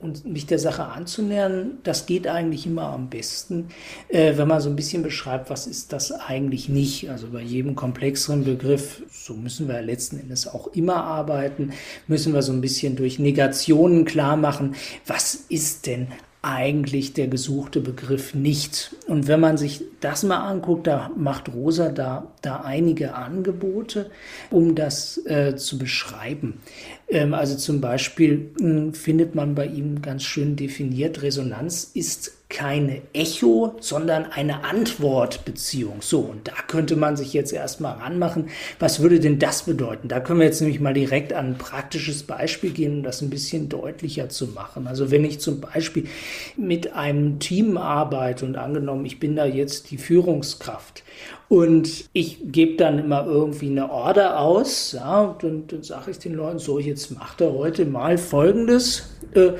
und 0.00 0.24
mich 0.24 0.46
der 0.46 0.60
Sache 0.60 0.84
anzunähern, 0.84 1.78
das 1.82 2.06
geht 2.06 2.28
eigentlich 2.28 2.66
immer 2.66 2.84
am 2.84 3.10
besten, 3.10 3.68
äh, 4.08 4.36
wenn 4.36 4.46
man 4.46 4.60
so 4.60 4.70
ein 4.70 4.76
bisschen 4.76 5.02
beschreibt, 5.02 5.50
was 5.50 5.66
ist 5.66 5.92
das 5.92 6.12
eigentlich 6.12 6.68
nicht. 6.68 7.10
Also 7.10 7.28
bei 7.28 7.42
jedem 7.42 7.74
komplexeren 7.74 8.44
Begriff, 8.44 9.02
so 9.10 9.34
müssen 9.34 9.66
wir 9.66 9.82
letzten 9.82 10.20
Endes 10.20 10.46
auch 10.46 10.68
immer 10.68 11.02
arbeiten, 11.02 11.72
müssen 12.06 12.32
wir 12.32 12.42
so 12.42 12.52
ein 12.52 12.60
bisschen 12.60 12.94
durch 12.94 13.18
Negationen 13.18 14.04
klar 14.04 14.36
machen, 14.36 14.76
was 15.04 15.34
ist 15.48 15.86
denn 15.86 16.08
eigentlich 16.40 17.14
der 17.14 17.26
gesuchte 17.26 17.80
Begriff 17.80 18.34
nicht. 18.34 18.94
Und 19.08 19.26
wenn 19.26 19.40
man 19.40 19.58
sich 19.58 19.82
das 20.00 20.22
mal 20.22 20.46
anguckt, 20.48 20.86
da 20.86 21.10
macht 21.16 21.52
Rosa 21.52 21.88
da, 21.88 22.32
da 22.42 22.60
einige 22.60 23.14
Angebote, 23.14 24.10
um 24.50 24.74
das 24.76 25.18
äh, 25.26 25.56
zu 25.56 25.78
beschreiben. 25.78 26.60
Ähm, 27.08 27.34
also 27.34 27.56
zum 27.56 27.80
Beispiel 27.80 28.52
mh, 28.58 28.68
hm, 28.68 28.94
findet 28.94 29.34
man 29.34 29.56
bei 29.56 29.66
ihm 29.66 30.00
ganz 30.00 30.22
schön 30.22 30.54
definiert, 30.54 31.22
Resonanz 31.22 31.90
ist 31.94 32.37
keine 32.48 33.02
Echo, 33.12 33.76
sondern 33.80 34.32
eine 34.32 34.64
Antwortbeziehung. 34.64 36.00
So, 36.00 36.20
und 36.20 36.48
da 36.48 36.54
könnte 36.66 36.96
man 36.96 37.14
sich 37.14 37.34
jetzt 37.34 37.52
erstmal 37.52 37.98
ranmachen. 37.98 38.48
Was 38.78 39.00
würde 39.00 39.20
denn 39.20 39.38
das 39.38 39.64
bedeuten? 39.64 40.08
Da 40.08 40.20
können 40.20 40.40
wir 40.40 40.46
jetzt 40.46 40.62
nämlich 40.62 40.80
mal 40.80 40.94
direkt 40.94 41.34
an 41.34 41.46
ein 41.48 41.58
praktisches 41.58 42.22
Beispiel 42.22 42.70
gehen, 42.70 42.98
um 42.98 43.02
das 43.02 43.20
ein 43.20 43.28
bisschen 43.28 43.68
deutlicher 43.68 44.30
zu 44.30 44.46
machen. 44.46 44.86
Also 44.86 45.10
wenn 45.10 45.26
ich 45.26 45.40
zum 45.40 45.60
Beispiel 45.60 46.08
mit 46.56 46.94
einem 46.94 47.38
Team 47.38 47.76
arbeite 47.76 48.46
und 48.46 48.56
angenommen, 48.56 49.04
ich 49.04 49.20
bin 49.20 49.36
da 49.36 49.44
jetzt 49.44 49.90
die 49.90 49.98
Führungskraft 49.98 51.02
und 51.48 52.10
ich 52.12 52.52
gebe 52.52 52.76
dann 52.76 52.98
immer 52.98 53.26
irgendwie 53.26 53.70
eine 53.70 53.90
Order 53.90 54.38
aus, 54.38 54.92
ja, 54.92 55.22
und 55.22 55.42
dann, 55.42 55.66
dann 55.66 55.82
sage 55.82 56.10
ich 56.10 56.18
den 56.18 56.34
Leuten 56.34 56.58
so, 56.58 56.78
jetzt 56.78 57.10
macht 57.10 57.40
er 57.40 57.54
heute 57.54 57.86
mal 57.86 58.18
Folgendes. 58.18 59.08
Äh, 59.34 59.52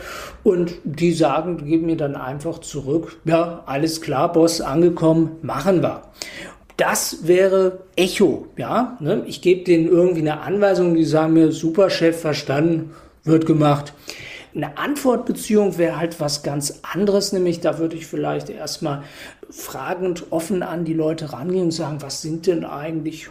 und 0.45 0.75
die 0.85 1.13
sagen, 1.13 1.65
geben 1.65 1.87
mir 1.87 1.97
dann 1.97 2.15
einfach 2.15 2.59
zurück, 2.59 3.19
ja, 3.25 3.63
alles 3.67 4.01
klar, 4.01 4.33
Boss, 4.33 4.61
angekommen, 4.61 5.37
machen 5.43 5.83
wir. 5.83 6.03
Das 6.77 7.27
wäre 7.27 7.81
Echo, 7.97 8.47
ja. 8.57 8.97
Ne? 9.01 9.25
Ich 9.27 9.43
gebe 9.43 9.65
denen 9.65 9.89
irgendwie 9.89 10.21
eine 10.21 10.41
Anweisung, 10.41 10.95
die 10.95 11.05
sagen 11.05 11.33
mir, 11.33 11.53
super 11.53 11.91
Chef, 11.91 12.21
verstanden, 12.21 12.93
wird 13.25 13.47
gemacht. 13.47 13.95
Eine 14.59 14.77
Antwortbeziehung 14.77 15.79
wäre 15.79 15.99
halt 15.99 16.19
was 16.19 16.43
ganz 16.43 16.81
anderes, 16.83 17.33
nämlich 17.33 17.61
da 17.61 17.79
würde 17.79 17.95
ich 17.95 18.09
vielleicht 18.09 18.51
erstmal 18.51 19.05
fragend 19.49 20.27
offen 20.31 20.65
an 20.65 20.85
die 20.85 20.95
Leute 20.95 21.33
rangehen 21.33 21.67
und 21.67 21.71
sagen, 21.71 22.03
was 22.03 22.23
sind 22.23 22.49
denn 22.49 22.65
eigentlich 22.65 23.29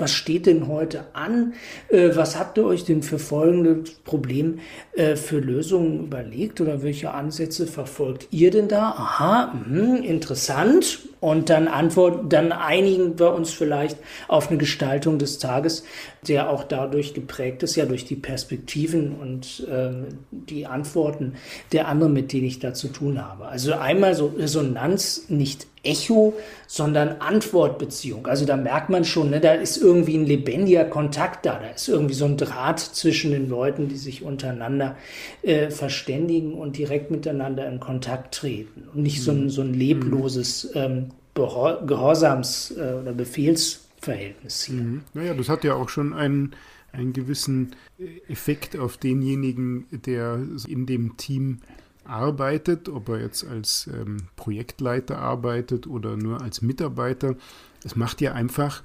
was 0.00 0.12
steht 0.12 0.46
denn 0.46 0.68
heute 0.68 1.06
an? 1.12 1.54
Äh, 1.88 2.10
was 2.14 2.38
habt 2.38 2.56
ihr 2.56 2.64
euch 2.64 2.84
denn 2.84 3.02
für 3.02 3.18
folgendes 3.18 3.94
Problem 4.04 4.60
äh, 4.92 5.16
für 5.16 5.40
Lösungen 5.40 6.04
überlegt 6.04 6.60
oder 6.60 6.84
welche 6.84 7.10
Ansätze 7.10 7.66
verfolgt 7.66 8.28
ihr 8.30 8.52
denn 8.52 8.68
da? 8.68 8.90
Aha, 8.90 9.54
mh, 9.68 9.96
interessant. 10.04 11.00
Und 11.20 11.50
dann 11.50 11.68
antworten, 11.68 12.28
dann 12.28 12.52
einigen 12.52 13.18
wir 13.18 13.32
uns 13.32 13.52
vielleicht 13.52 13.98
auf 14.28 14.48
eine 14.48 14.58
Gestaltung 14.58 15.18
des 15.18 15.38
Tages, 15.38 15.84
der 16.26 16.50
auch 16.50 16.64
dadurch 16.64 17.14
geprägt 17.14 17.62
ist, 17.62 17.76
ja 17.76 17.86
durch 17.86 18.04
die 18.04 18.16
Perspektiven 18.16 19.16
und 19.16 19.66
äh, 19.68 19.90
die 20.30 20.66
Antworten 20.66 21.34
der 21.72 21.88
anderen, 21.88 22.12
mit 22.12 22.32
denen 22.32 22.46
ich 22.46 22.58
da 22.58 22.74
zu 22.74 22.88
tun 22.88 23.24
habe. 23.24 23.46
Also 23.46 23.74
einmal 23.74 24.14
so 24.14 24.32
Resonanz, 24.36 25.24
nicht 25.28 25.66
Echo, 25.84 26.34
sondern 26.66 27.20
Antwortbeziehung. 27.20 28.26
Also 28.26 28.44
da 28.44 28.56
merkt 28.56 28.90
man 28.90 29.04
schon, 29.04 29.30
ne, 29.30 29.40
da 29.40 29.52
ist 29.52 29.76
irgendwie 29.76 30.16
ein 30.16 30.26
lebendiger 30.26 30.84
Kontakt 30.84 31.46
da, 31.46 31.58
da 31.58 31.68
ist 31.68 31.88
irgendwie 31.88 32.14
so 32.14 32.24
ein 32.24 32.36
Draht 32.36 32.80
zwischen 32.80 33.30
den 33.30 33.48
Leuten, 33.48 33.88
die 33.88 33.96
sich 33.96 34.22
untereinander 34.22 34.96
äh, 35.42 35.70
verständigen 35.70 36.54
und 36.54 36.76
direkt 36.76 37.10
miteinander 37.10 37.68
in 37.68 37.80
Kontakt 37.80 38.34
treten 38.34 38.88
und 38.92 39.02
nicht 39.02 39.22
so 39.22 39.30
ein, 39.30 39.44
mhm. 39.44 39.50
so 39.50 39.62
ein 39.62 39.72
lebloses 39.72 40.70
ähm, 40.74 41.10
Gehorsams- 41.38 42.76
äh, 42.76 43.00
oder 43.00 43.12
Befehlsverhältnis 43.12 44.64
hier. 44.64 44.82
Mhm. 44.82 45.02
Naja, 45.14 45.34
das 45.34 45.48
hat 45.48 45.64
ja 45.64 45.74
auch 45.74 45.88
schon 45.88 46.12
einen, 46.12 46.54
einen 46.92 47.12
gewissen 47.12 47.74
äh, 47.98 48.32
Effekt 48.32 48.76
auf 48.76 48.96
denjenigen, 48.96 49.86
der 49.90 50.40
in 50.66 50.86
dem 50.86 51.16
Team 51.16 51.58
arbeitet, 52.04 52.88
ob 52.88 53.08
er 53.10 53.20
jetzt 53.20 53.46
als 53.46 53.88
ähm, 53.92 54.28
Projektleiter 54.36 55.18
arbeitet 55.18 55.86
oder 55.86 56.16
nur 56.16 56.40
als 56.40 56.62
Mitarbeiter. 56.62 57.36
Es 57.84 57.96
macht 57.96 58.20
ja 58.20 58.32
einfach, 58.32 58.82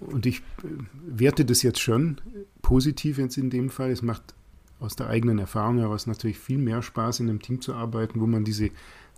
und 0.00 0.26
ich 0.26 0.38
äh, 0.38 0.68
werte 1.06 1.44
das 1.44 1.62
jetzt 1.62 1.80
schon 1.80 2.20
positiv 2.60 3.18
jetzt 3.18 3.38
in 3.38 3.50
dem 3.50 3.70
Fall, 3.70 3.90
es 3.90 4.02
macht 4.02 4.34
aus 4.80 4.94
der 4.94 5.08
eigenen 5.08 5.38
Erfahrung 5.38 5.78
heraus 5.78 6.06
natürlich 6.06 6.38
viel 6.38 6.58
mehr 6.58 6.82
Spaß, 6.82 7.20
in 7.20 7.28
einem 7.28 7.42
Team 7.42 7.60
zu 7.60 7.74
arbeiten, 7.74 8.20
wo 8.20 8.26
man 8.26 8.44
diese 8.44 8.70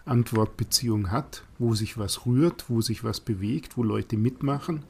Antwortbeziehung 0.04 1.10
hat, 1.10 1.44
wo 1.58 1.74
sich 1.74 1.98
was 1.98 2.26
rührt, 2.26 2.64
wo 2.68 2.80
sich 2.80 3.04
was 3.04 3.20
bewegt, 3.20 3.76
wo 3.76 3.82
Leute 3.82 4.16
mitmachen, 4.16 4.82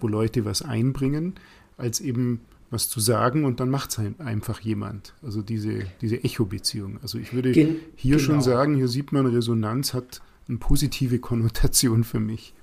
wo 0.00 0.08
Leute 0.08 0.44
was 0.44 0.62
einbringen, 0.62 1.34
als 1.76 2.00
eben 2.00 2.40
was 2.70 2.88
zu 2.88 3.00
sagen 3.00 3.44
und 3.44 3.60
dann 3.60 3.68
macht 3.68 3.90
es 3.90 4.00
einfach 4.18 4.60
jemand. 4.60 5.14
Also 5.22 5.42
diese, 5.42 5.84
diese 6.00 6.24
Echo-Beziehung. 6.24 6.98
Also 7.02 7.18
ich 7.18 7.34
würde 7.34 7.52
Gen 7.52 7.76
hier 7.96 8.16
genau. 8.16 8.26
schon 8.26 8.40
sagen, 8.40 8.76
hier 8.76 8.88
sieht 8.88 9.12
man, 9.12 9.26
Resonanz 9.26 9.92
hat 9.92 10.22
eine 10.48 10.58
positive 10.58 11.18
Konnotation 11.18 12.02
für 12.02 12.20
mich. 12.20 12.54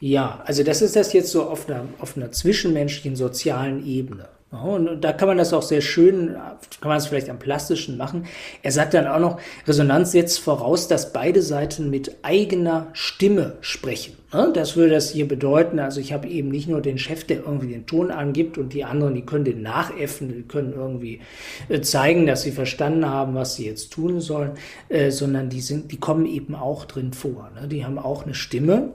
Ja, 0.00 0.40
also 0.46 0.62
das 0.62 0.80
ist 0.80 0.96
das 0.96 1.12
jetzt 1.12 1.30
so 1.30 1.44
auf 1.44 1.68
einer, 1.68 1.86
auf 1.98 2.16
einer 2.16 2.32
zwischenmenschlichen, 2.32 3.16
sozialen 3.16 3.86
Ebene. 3.86 4.28
Und 4.50 5.02
da 5.02 5.12
kann 5.12 5.28
man 5.28 5.38
das 5.38 5.52
auch 5.52 5.62
sehr 5.62 5.80
schön, 5.80 6.34
kann 6.80 6.88
man 6.88 6.98
es 6.98 7.06
vielleicht 7.06 7.30
am 7.30 7.38
plastischen 7.38 7.96
machen. 7.96 8.26
Er 8.62 8.72
sagt 8.72 8.94
dann 8.94 9.06
auch 9.06 9.20
noch, 9.20 9.40
Resonanz 9.66 10.10
setzt 10.10 10.40
voraus, 10.40 10.88
dass 10.88 11.12
beide 11.12 11.40
Seiten 11.40 11.88
mit 11.88 12.16
eigener 12.22 12.88
Stimme 12.92 13.58
sprechen. 13.60 14.19
Das 14.30 14.76
würde 14.76 14.94
das 14.94 15.10
hier 15.10 15.26
bedeuten. 15.26 15.80
Also 15.80 16.00
ich 16.00 16.12
habe 16.12 16.28
eben 16.28 16.50
nicht 16.50 16.68
nur 16.68 16.80
den 16.80 16.98
Chef, 16.98 17.24
der 17.24 17.38
irgendwie 17.38 17.66
den 17.66 17.86
Ton 17.86 18.12
angibt 18.12 18.58
und 18.58 18.72
die 18.72 18.84
anderen, 18.84 19.14
die 19.14 19.22
können 19.22 19.44
den 19.44 19.62
nachäffen, 19.62 20.28
die 20.28 20.42
können 20.42 20.72
irgendwie 20.72 21.20
äh, 21.68 21.80
zeigen, 21.80 22.26
dass 22.26 22.42
sie 22.42 22.52
verstanden 22.52 23.06
haben, 23.06 23.34
was 23.34 23.56
sie 23.56 23.66
jetzt 23.66 23.92
tun 23.92 24.20
sollen, 24.20 24.52
äh, 24.88 25.10
sondern 25.10 25.48
die 25.48 25.60
sind, 25.60 25.90
die 25.90 25.98
kommen 25.98 26.26
eben 26.26 26.54
auch 26.54 26.84
drin 26.84 27.12
vor. 27.12 27.50
Ne? 27.60 27.66
Die 27.66 27.84
haben 27.84 27.98
auch 27.98 28.24
eine 28.24 28.34
Stimme, 28.34 28.90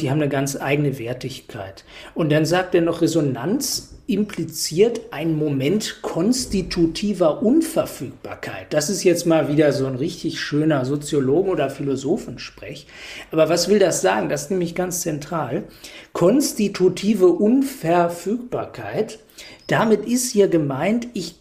die 0.00 0.10
haben 0.10 0.22
eine 0.22 0.30
ganz 0.30 0.56
eigene 0.56 0.98
Wertigkeit. 0.98 1.84
Und 2.14 2.32
dann 2.32 2.46
sagt 2.46 2.74
er 2.74 2.80
noch 2.80 3.02
Resonanz 3.02 3.98
impliziert 4.08 5.02
ein 5.10 5.36
Moment 5.36 5.98
konstitutiver 6.00 7.42
Unverfügbarkeit. 7.42 8.72
Das 8.72 8.88
ist 8.88 9.04
jetzt 9.04 9.26
mal 9.26 9.48
wieder 9.48 9.70
so 9.74 9.86
ein 9.86 9.96
richtig 9.96 10.40
schöner 10.40 10.86
Soziologen- 10.86 11.50
oder 11.50 11.68
Philosophensprech. 11.68 12.86
Aber 13.30 13.50
was 13.50 13.68
will 13.68 13.78
das 13.78 14.00
sagen? 14.00 14.30
Das 14.30 14.44
ist 14.44 14.50
nämlich 14.50 14.74
ganz 14.78 15.02
zentral. 15.02 15.64
Konstitutive 16.14 17.28
Unverfügbarkeit. 17.28 19.18
Damit 19.66 20.06
ist 20.06 20.32
hier 20.32 20.48
gemeint, 20.48 21.08
ich 21.12 21.34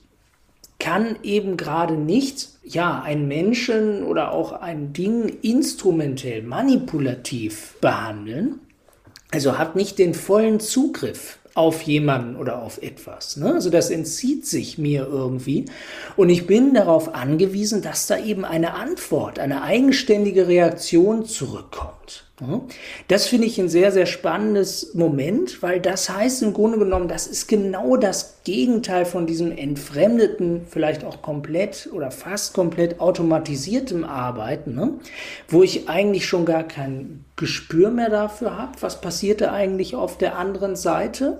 kann 0.79 1.17
eben 1.23 1.55
gerade 1.57 1.95
nicht, 1.95 2.49
ja, 2.63 3.01
einen 3.01 3.27
Menschen 3.27 4.03
oder 4.03 4.31
auch 4.31 4.51
ein 4.51 4.91
Ding 4.91 5.29
instrumentell, 5.41 6.43
manipulativ 6.43 7.75
behandeln. 7.79 8.59
Also 9.31 9.57
hat 9.57 9.75
nicht 9.75 9.99
den 9.99 10.13
vollen 10.13 10.59
Zugriff 10.59 11.39
auf 11.53 11.81
jemanden 11.81 12.35
oder 12.35 12.61
auf 12.61 12.81
etwas. 12.83 13.35
Ne? 13.35 13.55
Also 13.55 13.71
das 13.71 13.89
entzieht 13.89 14.45
sich 14.45 14.77
mir 14.77 15.07
irgendwie. 15.09 15.65
Und 16.15 16.29
ich 16.29 16.45
bin 16.45 16.75
darauf 16.75 17.15
angewiesen, 17.15 17.81
dass 17.81 18.05
da 18.05 18.17
eben 18.19 18.45
eine 18.45 18.75
Antwort, 18.75 19.39
eine 19.39 19.63
eigenständige 19.63 20.47
Reaktion 20.47 21.25
zurückkommt. 21.25 21.96
Das 23.07 23.25
finde 23.25 23.47
ich 23.47 23.59
ein 23.59 23.67
sehr, 23.67 23.91
sehr 23.91 24.05
spannendes 24.05 24.93
Moment, 24.93 25.63
weil 25.63 25.79
das 25.79 26.09
heißt 26.09 26.43
im 26.43 26.53
Grunde 26.53 26.77
genommen, 26.77 27.07
das 27.07 27.25
ist 27.25 27.47
genau 27.47 27.97
das 27.97 28.41
Gegenteil 28.43 29.05
von 29.05 29.25
diesem 29.25 29.51
entfremdeten, 29.51 30.61
vielleicht 30.69 31.03
auch 31.03 31.23
komplett 31.23 31.89
oder 31.91 32.11
fast 32.11 32.53
komplett 32.53 32.99
automatisiertem 32.99 34.03
Arbeiten, 34.03 34.75
ne? 34.75 34.93
wo 35.47 35.63
ich 35.63 35.89
eigentlich 35.89 36.27
schon 36.27 36.45
gar 36.45 36.63
kein 36.63 37.25
Gespür 37.35 37.89
mehr 37.89 38.09
dafür 38.09 38.57
habe, 38.57 38.73
was 38.81 39.01
passiert 39.01 39.41
da 39.41 39.51
eigentlich 39.51 39.95
auf 39.95 40.17
der 40.17 40.37
anderen 40.37 40.75
Seite 40.75 41.39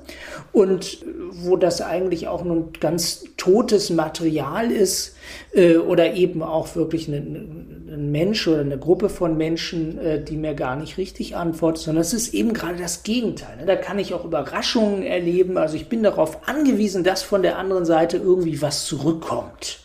und 0.51 1.05
wo 1.31 1.57
das 1.57 1.81
eigentlich 1.81 2.27
auch 2.27 2.43
nur 2.43 2.71
ganz 2.79 3.23
totes 3.37 3.89
Material 3.89 4.71
ist 4.71 5.15
äh, 5.53 5.77
oder 5.77 6.13
eben 6.13 6.43
auch 6.43 6.75
wirklich 6.75 7.07
ein, 7.07 7.76
ein, 7.87 8.11
Mensch 8.11 8.47
oder 8.47 8.61
eine 8.61 8.77
Gruppe 8.77 9.09
von 9.09 9.37
Menschen, 9.37 9.97
äh, 9.97 10.23
die 10.23 10.37
mir 10.37 10.53
gar 10.53 10.75
nicht 10.75 10.97
richtig 10.97 11.35
antwortet, 11.35 11.83
sondern 11.83 12.01
es 12.01 12.13
ist 12.13 12.33
eben 12.33 12.53
gerade 12.53 12.77
das 12.77 13.03
Gegenteil. 13.03 13.57
Ne? 13.57 13.65
Da 13.65 13.75
kann 13.75 13.99
ich 13.99 14.13
auch 14.13 14.25
Überraschungen 14.25 15.03
erleben. 15.03 15.57
Also 15.57 15.75
ich 15.75 15.87
bin 15.87 16.03
darauf 16.03 16.47
angewiesen, 16.47 17.03
dass 17.03 17.23
von 17.23 17.41
der 17.41 17.57
anderen 17.57 17.85
Seite 17.85 18.17
irgendwie 18.17 18.61
was 18.61 18.85
zurückkommt. 18.85 19.79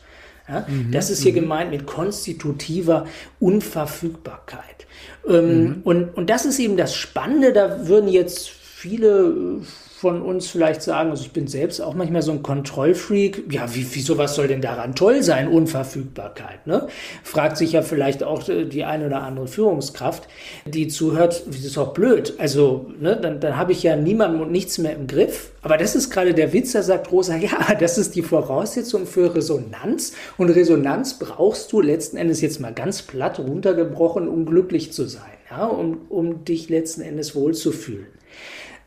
Ja? 0.49 0.67
Mhm, 0.69 0.93
das 0.93 1.11
ist 1.11 1.23
hier 1.23 1.33
mhm. 1.33 1.37
gemeint 1.37 1.71
mit 1.71 1.87
konstitutiver 1.87 3.07
Unverfügbarkeit. 3.41 4.87
Ähm, 5.29 5.65
mhm. 5.65 5.81
und, 5.85 6.17
und 6.17 6.31
das 6.31 6.45
ist 6.45 6.59
eben 6.59 6.77
das 6.77 6.95
Spannende, 6.95 7.53
da 7.53 7.87
würden 7.87 8.09
jetzt 8.09 8.49
viele 8.49 9.61
von 10.03 10.21
uns 10.21 10.49
vielleicht 10.49 10.83
sagen, 10.83 11.11
also 11.11 11.23
ich 11.23 11.31
bin 11.31 11.47
selbst 11.47 11.81
auch 11.81 11.95
manchmal 11.95 12.23
so 12.23 12.33
ein 12.33 12.43
Kontrollfreak. 12.43 13.45
Ja, 13.53 13.73
wie, 13.73 13.87
wieso, 13.93 14.19
was 14.19 14.35
soll 14.35 14.49
denn 14.49 14.61
daran 14.61 14.97
toll 14.97 15.23
sein? 15.23 15.47
Unverfügbarkeit, 15.47 16.67
ne? 16.67 16.89
Fragt 17.23 17.57
sich 17.57 17.71
ja 17.71 17.83
vielleicht 17.83 18.25
auch 18.25 18.49
äh, 18.49 18.65
die 18.65 18.83
eine 18.83 19.07
oder 19.07 19.23
andere 19.23 19.47
Führungskraft, 19.47 20.27
die 20.67 20.89
zuhört, 20.89 21.45
das 21.47 21.65
ist 21.65 21.79
auch 21.79 21.95
blöd. 21.95 22.35
Also, 22.39 22.91
ne, 22.99 23.17
dann, 23.17 23.39
dann 23.39 23.57
habe 23.57 23.71
ich 23.71 23.85
ja 23.85 23.95
niemanden 23.95 24.41
und 24.41 24.51
nichts 24.51 24.79
mehr 24.79 24.93
im 24.93 25.07
Griff. 25.07 25.53
Aber 25.63 25.77
das 25.77 25.95
ist 25.95 26.11
gerade 26.11 26.35
der 26.35 26.53
Witz, 26.53 26.73
da 26.73 26.83
sagt 26.83 27.13
Rosa, 27.13 27.37
ja, 27.37 27.73
das 27.79 27.97
ist 27.97 28.17
die 28.17 28.23
Voraussetzung 28.23 29.07
für 29.07 29.33
Resonanz. 29.37 30.15
Und 30.37 30.51
Resonanz 30.51 31.21
brauchst 31.21 31.73
du 31.73 31.81
letzten 31.81 32.17
Endes 32.17 32.41
jetzt 32.41 32.59
mal 32.59 32.75
ganz 32.75 33.03
platt 33.03 33.39
runtergebrochen, 33.39 34.27
um 34.27 34.47
glücklich 34.47 34.93
zu 34.93 35.07
sein, 35.07 35.23
ja, 35.49 35.65
um, 35.65 36.01
um 36.09 36.45
dich 36.45 36.69
letzten 36.69 37.03
Endes 37.03 37.37
wohlzufühlen. 37.37 38.09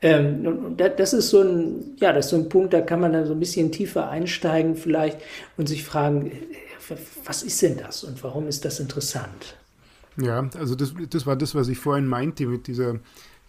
Ähm, 0.06 0.78
das 0.78 1.13
ist 1.13 1.30
so 1.30 1.41
ein, 1.41 1.96
ja, 1.98 2.13
das 2.13 2.26
ist 2.26 2.32
so 2.32 2.38
ein 2.38 2.48
Punkt, 2.48 2.74
da 2.74 2.82
kann 2.82 3.00
man 3.00 3.13
dann 3.13 3.26
so 3.26 3.34
ein 3.34 3.39
bisschen 3.39 3.72
tiefer 3.72 4.08
einsteigen 4.10 4.76
vielleicht 4.76 5.18
und 5.58 5.68
sich 5.68 5.84
fragen, 5.84 6.32
was 7.24 7.41
ist 7.41 7.60
denn 7.63 7.78
das 7.78 8.04
und 8.04 8.24
warum 8.24 8.48
ist 8.48 8.65
das 8.65 8.80
interessant? 8.80 9.58
Ja, 10.18 10.48
also 10.58 10.76
das, 10.76 10.94
das 11.10 11.26
war 11.26 11.36
das, 11.36 11.56
was 11.56 11.68
ich 11.70 11.80
vorhin 11.80 12.06
meinte 12.06 12.46
mit 12.46 12.68
dieser 12.68 13.00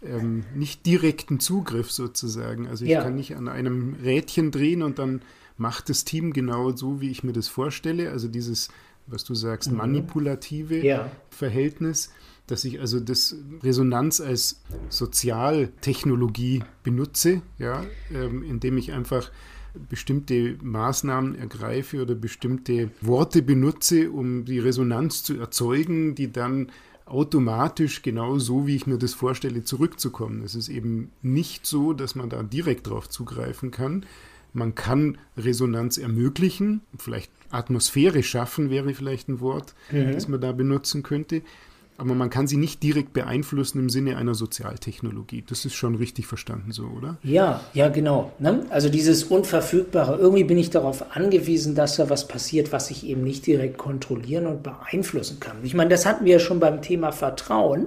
ähm, 0.03 0.45
nicht 0.55 0.87
direkten 0.87 1.40
Zugriff 1.40 1.90
sozusagen. 1.90 2.66
Also 2.69 2.85
ich 2.85 2.90
ja. 2.92 3.03
kann 3.03 3.14
nicht 3.14 3.37
an 3.37 3.49
einem 3.49 3.97
Rädchen 4.03 4.51
drehen 4.51 4.83
und 4.83 4.99
dann 4.99 5.21
macht 5.59 5.90
das 5.90 6.05
Team 6.05 6.33
genau 6.33 6.75
so, 6.75 7.01
wie 7.01 7.11
ich 7.11 7.23
mir 7.23 7.33
das 7.33 7.49
vorstelle. 7.49 8.11
Also 8.11 8.29
dieses, 8.29 8.69
was 9.07 9.25
du 9.25 9.35
sagst, 9.35 9.71
mhm. 9.71 9.77
manipulative 9.77 10.85
ja. 10.85 11.11
Verhältnis, 11.31 12.11
dass 12.46 12.64
ich 12.64 12.80
also 12.80 13.00
das 13.00 13.37
Resonanz 13.62 14.20
als 14.20 14.61
Sozialtechnologie 14.88 16.62
benutze, 16.82 17.42
ja, 17.59 17.85
ähm, 18.12 18.42
indem 18.42 18.78
ich 18.78 18.92
einfach 18.92 19.30
bestimmte 19.88 20.56
Maßnahmen 20.62 21.35
ergreife 21.37 22.00
oder 22.00 22.14
bestimmte 22.14 22.90
Worte 23.00 23.42
benutze, 23.42 24.11
um 24.11 24.44
die 24.44 24.59
Resonanz 24.59 25.22
zu 25.22 25.38
erzeugen, 25.38 26.14
die 26.14 26.32
dann 26.32 26.70
automatisch 27.04 28.02
genau 28.02 28.38
so, 28.38 28.66
wie 28.66 28.76
ich 28.76 28.87
mir 28.87 28.98
das 28.98 29.14
vorstelle, 29.14 29.64
zurückzukommen. 29.64 30.42
Es 30.42 30.54
ist 30.54 30.68
eben 30.68 31.11
nicht 31.22 31.66
so, 31.66 31.92
dass 31.92 32.14
man 32.14 32.30
da 32.30 32.42
direkt 32.42 32.88
drauf 32.88 33.09
zugreifen 33.09 33.70
kann. 33.70 34.06
Man 34.52 34.74
kann 34.74 35.18
Resonanz 35.37 35.98
ermöglichen, 35.98 36.80
vielleicht 36.98 37.30
Atmosphäre 37.50 38.22
schaffen 38.22 38.70
wäre 38.70 38.94
vielleicht 38.94 39.28
ein 39.28 39.40
Wort, 39.40 39.74
mhm. 39.92 40.12
das 40.12 40.26
man 40.26 40.40
da 40.40 40.52
benutzen 40.52 41.02
könnte 41.02 41.42
aber 41.98 42.14
man 42.14 42.30
kann 42.30 42.46
sie 42.46 42.56
nicht 42.56 42.82
direkt 42.82 43.12
beeinflussen 43.12 43.78
im 43.78 43.90
Sinne 43.90 44.16
einer 44.16 44.35
Sozialtechnologie. 44.35 45.44
Das 45.48 45.64
ist 45.64 45.74
schon 45.74 45.94
richtig 45.94 46.26
verstanden 46.26 46.72
so, 46.72 46.85
oder? 46.85 47.16
Ja, 47.22 47.62
ja, 47.72 47.88
genau. 47.88 48.32
Ne? 48.38 48.66
Also 48.70 48.88
dieses 48.88 49.24
Unverfügbare, 49.24 50.16
irgendwie 50.16 50.44
bin 50.44 50.59
ich 50.59 50.70
darauf 50.70 51.16
angewiesen, 51.16 51.74
dass 51.74 51.96
da 51.96 52.11
was 52.11 52.28
passiert, 52.28 52.72
was 52.72 52.90
ich 52.90 53.06
eben 53.06 53.24
nicht 53.24 53.46
direkt 53.46 53.78
kontrollieren 53.78 54.46
und 54.46 54.62
beeinflussen 54.62 55.40
kann. 55.40 55.56
Ich 55.62 55.74
meine, 55.74 55.90
das 55.90 56.06
hatten 56.06 56.24
wir 56.24 56.35
ja 56.35 56.38
schon 56.38 56.61
beim 56.61 56.82
Thema 56.82 57.12
Vertrauen. 57.12 57.87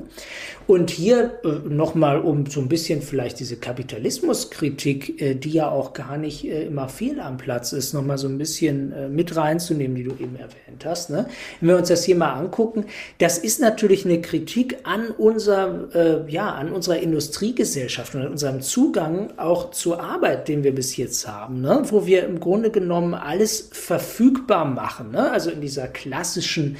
Und 0.65 0.91
hier 0.91 1.39
äh, 1.43 1.67
nochmal, 1.67 2.19
um 2.19 2.45
so 2.45 2.61
ein 2.61 2.69
bisschen 2.69 3.01
vielleicht 3.01 3.39
diese 3.39 3.57
Kapitalismuskritik, 3.57 5.19
äh, 5.19 5.33
die 5.33 5.49
ja 5.49 5.69
auch 5.69 5.93
gar 5.93 6.17
nicht 6.17 6.45
äh, 6.45 6.65
immer 6.65 6.89
fehl 6.89 7.19
am 7.19 7.37
Platz 7.37 7.73
ist, 7.73 7.93
nochmal 7.93 8.19
so 8.19 8.27
ein 8.27 8.37
bisschen 8.37 8.91
äh, 8.91 9.09
mit 9.09 9.35
reinzunehmen, 9.35 9.95
die 9.95 10.03
du 10.03 10.11
eben 10.11 10.35
erwähnt 10.35 10.85
hast. 10.85 11.09
Ne? 11.09 11.27
Wenn 11.59 11.69
wir 11.69 11.77
uns 11.77 11.87
das 11.87 12.03
hier 12.03 12.15
mal 12.15 12.33
angucken, 12.33 12.85
das 13.17 13.39
ist 13.39 13.59
natürlich 13.59 13.98
natürlich 13.99 14.05
eine 14.05 14.21
Kritik 14.21 14.77
an 14.83 15.11
unser, 15.17 15.93
äh, 15.93 16.31
ja, 16.31 16.51
an 16.51 16.71
unserer 16.71 16.97
Industriegesellschaft 16.97 18.15
und 18.15 18.21
an 18.21 18.27
unserem 18.31 18.61
Zugang 18.61 19.31
auch 19.37 19.71
zur 19.71 20.01
Arbeit, 20.01 20.47
den 20.47 20.63
wir 20.63 20.73
bis 20.73 20.97
jetzt 20.97 21.27
haben, 21.27 21.61
ne? 21.61 21.81
wo 21.85 22.05
wir 22.05 22.25
im 22.25 22.39
Grunde 22.39 22.71
genommen 22.71 23.13
alles 23.13 23.69
verfügbar 23.71 24.65
machen. 24.65 25.11
Ne? 25.11 25.31
Also 25.31 25.51
in 25.51 25.61
dieser 25.61 25.87
klassischen 25.87 26.77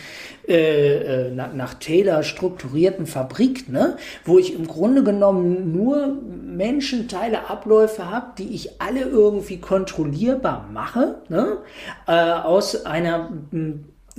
äh, 0.47 1.27
äh 1.27 1.32
nach, 1.32 1.53
nach, 1.53 1.73
Taylor 1.75 2.23
strukturierten 2.23 3.05
Fabrik, 3.05 3.69
ne? 3.69 3.97
wo 4.25 4.39
ich 4.39 4.53
im 4.53 4.67
Grunde 4.67 5.03
genommen 5.03 5.71
nur 5.71 6.17
Menschen, 6.45 7.08
Teile, 7.08 7.49
Abläufe 7.49 8.10
habe, 8.10 8.34
die 8.38 8.53
ich 8.53 8.82
alle 8.82 9.01
irgendwie 9.01 9.58
kontrollierbar 9.58 10.69
mache, 10.73 11.21
ne? 11.29 11.58
äh, 12.08 12.32
aus 12.32 12.86
einer 12.86 13.32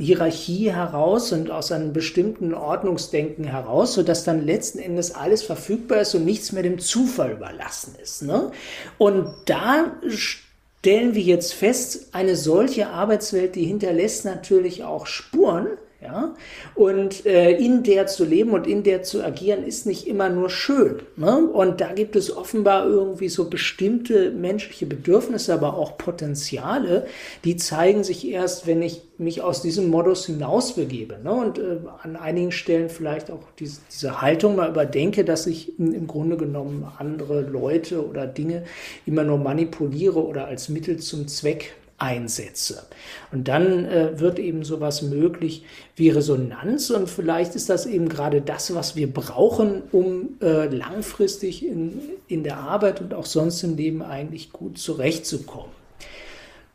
Hierarchie 0.01 0.73
heraus 0.73 1.31
und 1.33 1.51
aus 1.51 1.73
einem 1.73 1.93
bestimmten 1.93 2.55
Ordnungsdenken 2.55 3.45
heraus, 3.45 3.95
sodass 3.95 4.25
dann 4.25 4.47
letzten 4.47 4.79
Endes 4.79 5.15
alles 5.15 5.43
verfügbar 5.43 6.01
ist 6.01 6.15
und 6.15 6.25
nichts 6.25 6.53
mehr 6.53 6.63
dem 6.63 6.79
Zufall 6.79 7.33
überlassen 7.33 7.95
ist. 8.03 8.23
Ne? 8.23 8.51
Und 8.97 9.27
da 9.45 9.93
stellen 10.09 11.15
wir 11.15 11.23
jetzt 11.23 11.53
fest, 11.53 12.09
eine 12.13 12.35
solche 12.35 12.89
Arbeitswelt, 12.89 13.55
die 13.55 13.65
hinterlässt 13.65 14.25
natürlich 14.25 14.85
auch 14.85 15.07
Spuren, 15.07 15.67
ja? 16.03 16.35
Und 16.75 17.27
äh, 17.27 17.53
in 17.53 17.83
der 17.83 18.07
zu 18.07 18.25
leben 18.25 18.51
und 18.51 18.67
in 18.67 18.83
der 18.83 19.03
zu 19.03 19.23
agieren, 19.23 19.65
ist 19.65 19.87
nicht 19.87 20.07
immer 20.07 20.29
nur 20.29 20.49
schön. 20.49 21.01
Ne? 21.17 21.47
Und 21.47 21.81
da 21.81 21.93
gibt 21.93 22.17
es 22.17 22.35
offenbar 22.35 22.87
irgendwie 22.87 23.29
so 23.29 23.51
bestimmte 23.51 24.31
menschliche 24.31 24.87
Bedürfnisse, 24.87 25.53
aber 25.53 25.77
auch 25.77 25.99
Potenziale, 25.99 27.07
die 27.45 27.57
zeigen 27.57 28.05
sich 28.05 28.29
erst, 28.29 28.67
wenn 28.67 28.83
ich 28.83 29.03
mich 29.19 29.43
aus 29.43 29.61
diesem 29.61 29.91
Modus 29.91 30.27
hinausbegebe. 30.27 31.19
Ne? 31.23 31.33
Und 31.33 31.59
äh, 31.59 31.79
an 32.03 32.17
einigen 32.17 32.53
Stellen 32.53 32.89
vielleicht 32.89 33.31
auch 33.31 33.43
diese, 33.59 33.81
diese 33.93 34.23
Haltung 34.23 34.57
mal 34.57 34.71
überdenke, 34.71 35.25
dass 35.25 35.47
ich 35.47 35.79
im 35.79 36.07
Grunde 36.07 36.39
genommen 36.39 36.91
andere 36.99 37.43
Leute 37.43 38.07
oder 38.07 38.27
Dinge 38.27 38.65
immer 39.05 39.25
nur 39.25 39.39
manipuliere 39.39 40.25
oder 40.25 40.47
als 40.47 40.71
Mittel 40.71 40.99
zum 40.99 41.29
Zweck 41.29 41.75
einsetze. 42.01 42.87
Und 43.31 43.49
dann 43.49 43.85
äh, 43.85 44.19
wird 44.19 44.39
eben 44.39 44.65
sowas 44.65 45.03
möglich 45.03 45.65
wie 45.97 46.09
Resonanz 46.09 46.91
und 46.91 47.09
vielleicht 47.09 47.55
ist 47.55 47.69
das 47.69 47.87
eben 47.87 48.09
gerade 48.09 48.41
das, 48.41 48.75
was 48.75 48.97
wir 48.97 49.13
brauchen, 49.13 49.83
um 49.93 50.37
äh, 50.41 50.67
langfristig 50.67 51.65
in, 51.65 52.01
in 52.27 52.43
der 52.43 52.59
Arbeit 52.59 53.01
und 53.01 53.15
auch 53.15 53.27
sonst 53.27 53.63
im 53.63 53.77
Leben 53.77 54.03
eigentlich 54.03 54.53
gut 54.53 54.79
zurechtzukommen. 54.79 55.71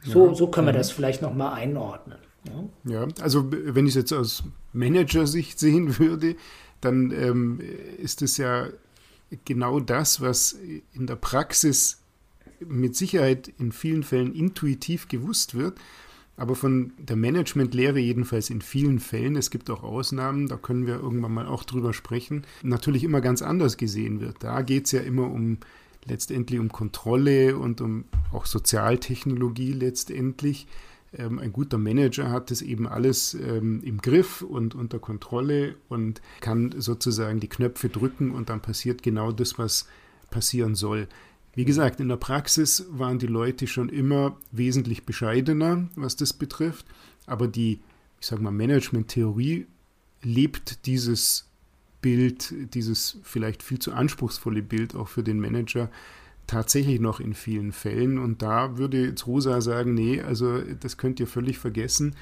So, 0.03 0.27
ja. 0.27 0.35
so 0.35 0.47
können 0.47 0.67
wir 0.67 0.73
das 0.73 0.91
vielleicht 0.91 1.21
nochmal 1.21 1.53
einordnen. 1.53 2.19
Ja? 2.45 2.91
ja, 2.93 3.07
also 3.21 3.51
wenn 3.51 3.85
ich 3.85 3.91
es 3.91 3.95
jetzt 3.95 4.13
aus 4.13 4.43
Manager-Sicht 4.73 5.59
sehen 5.59 5.97
würde, 5.97 6.35
dann 6.81 7.11
ähm, 7.11 7.59
ist 7.97 8.21
es 8.21 8.37
ja 8.37 8.67
genau 9.45 9.79
das, 9.79 10.21
was 10.21 10.55
in 10.93 11.07
der 11.07 11.15
Praxis 11.15 12.04
mit 12.59 12.95
Sicherheit 12.95 13.51
in 13.59 13.71
vielen 13.71 14.03
Fällen 14.03 14.33
intuitiv 14.33 15.07
gewusst 15.07 15.55
wird, 15.55 15.79
aber 16.37 16.55
von 16.55 16.91
der 16.97 17.15
Managementlehre 17.15 17.99
jedenfalls 17.99 18.49
in 18.49 18.61
vielen 18.61 18.99
Fällen, 18.99 19.35
es 19.35 19.51
gibt 19.51 19.69
auch 19.69 19.83
Ausnahmen, 19.83 20.47
da 20.47 20.57
können 20.57 20.85
wir 20.85 20.95
irgendwann 20.95 21.33
mal 21.33 21.47
auch 21.47 21.63
drüber 21.63 21.93
sprechen, 21.93 22.45
natürlich 22.61 23.03
immer 23.03 23.21
ganz 23.21 23.41
anders 23.41 23.77
gesehen 23.77 24.19
wird. 24.19 24.37
Da 24.41 24.61
geht 24.61 24.85
es 24.85 24.91
ja 24.91 24.99
immer 24.99 25.31
um 25.31 25.59
letztendlich 26.05 26.59
um 26.59 26.71
Kontrolle 26.71 27.57
und 27.57 27.81
um 27.81 28.05
auch 28.31 28.45
Sozialtechnologie 28.45 29.71
letztendlich. 29.71 30.67
Ähm, 31.17 31.39
ein 31.39 31.53
guter 31.53 31.77
Manager 31.77 32.29
hat 32.29 32.51
das 32.51 32.61
eben 32.61 32.87
alles 32.87 33.33
ähm, 33.33 33.81
im 33.83 33.99
Griff 34.01 34.41
und 34.41 34.75
unter 34.75 34.99
Kontrolle 34.99 35.75
und 35.87 36.21
kann 36.41 36.75
sozusagen 36.77 37.39
die 37.39 37.49
Knöpfe 37.49 37.89
drücken 37.89 38.31
und 38.31 38.49
dann 38.49 38.61
passiert 38.61 39.03
genau 39.03 39.31
das, 39.31 39.57
was 39.57 39.87
passieren 40.29 40.75
soll. 40.75 41.07
Wie 41.55 41.65
gesagt, 41.65 42.01
in 42.01 42.09
der 42.09 42.17
Praxis 42.17 42.85
waren 42.89 43.17
die 43.17 43.27
Leute 43.27 43.65
schon 43.65 43.89
immer 43.89 44.37
wesentlich 44.51 45.05
bescheidener, 45.05 45.87
was 45.95 46.17
das 46.17 46.33
betrifft, 46.33 46.85
aber 47.25 47.47
die, 47.47 47.79
ich 48.19 48.27
sage 48.27 48.43
mal, 48.43 48.51
Management-Theorie 48.51 49.65
lebt 50.21 50.85
dieses 50.85 51.47
Bild, 52.01 52.53
dieses 52.73 53.17
vielleicht 53.23 53.63
viel 53.63 53.79
zu 53.79 53.93
anspruchsvolle 53.93 54.61
Bild 54.61 54.95
auch 54.95 55.07
für 55.07 55.23
den 55.23 55.39
Manager 55.39 55.89
tatsächlich 56.47 56.99
noch 56.99 57.19
in 57.19 57.33
vielen 57.33 57.71
Fällen. 57.71 58.19
Und 58.19 58.41
da 58.41 58.77
würde 58.77 59.05
jetzt 59.05 59.25
Rosa 59.25 59.61
sagen, 59.61 59.93
nee, 59.93 60.21
also 60.21 60.61
das 60.61 60.97
könnt 60.97 61.19
ihr 61.19 61.27
völlig 61.27 61.57
vergessen. 61.57 62.15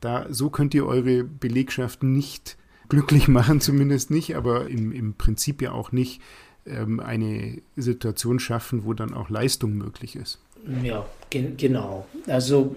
Da, 0.00 0.26
so 0.32 0.50
könnt 0.50 0.74
ihr 0.74 0.86
eure 0.86 1.24
Belegschaft 1.24 2.02
nicht 2.02 2.56
glücklich 2.88 3.28
machen, 3.28 3.60
zumindest 3.60 4.10
nicht, 4.10 4.36
aber 4.36 4.68
im, 4.68 4.92
im 4.92 5.14
Prinzip 5.14 5.60
ja 5.60 5.72
auch 5.72 5.92
nicht 5.92 6.20
ähm, 6.66 7.00
eine 7.00 7.58
Situation 7.76 8.38
schaffen, 8.38 8.84
wo 8.84 8.94
dann 8.94 9.14
auch 9.14 9.30
Leistung 9.30 9.74
möglich 9.74 10.16
ist. 10.16 10.38
Ja, 10.82 11.06
ge 11.30 11.52
genau. 11.56 12.06
Also 12.26 12.76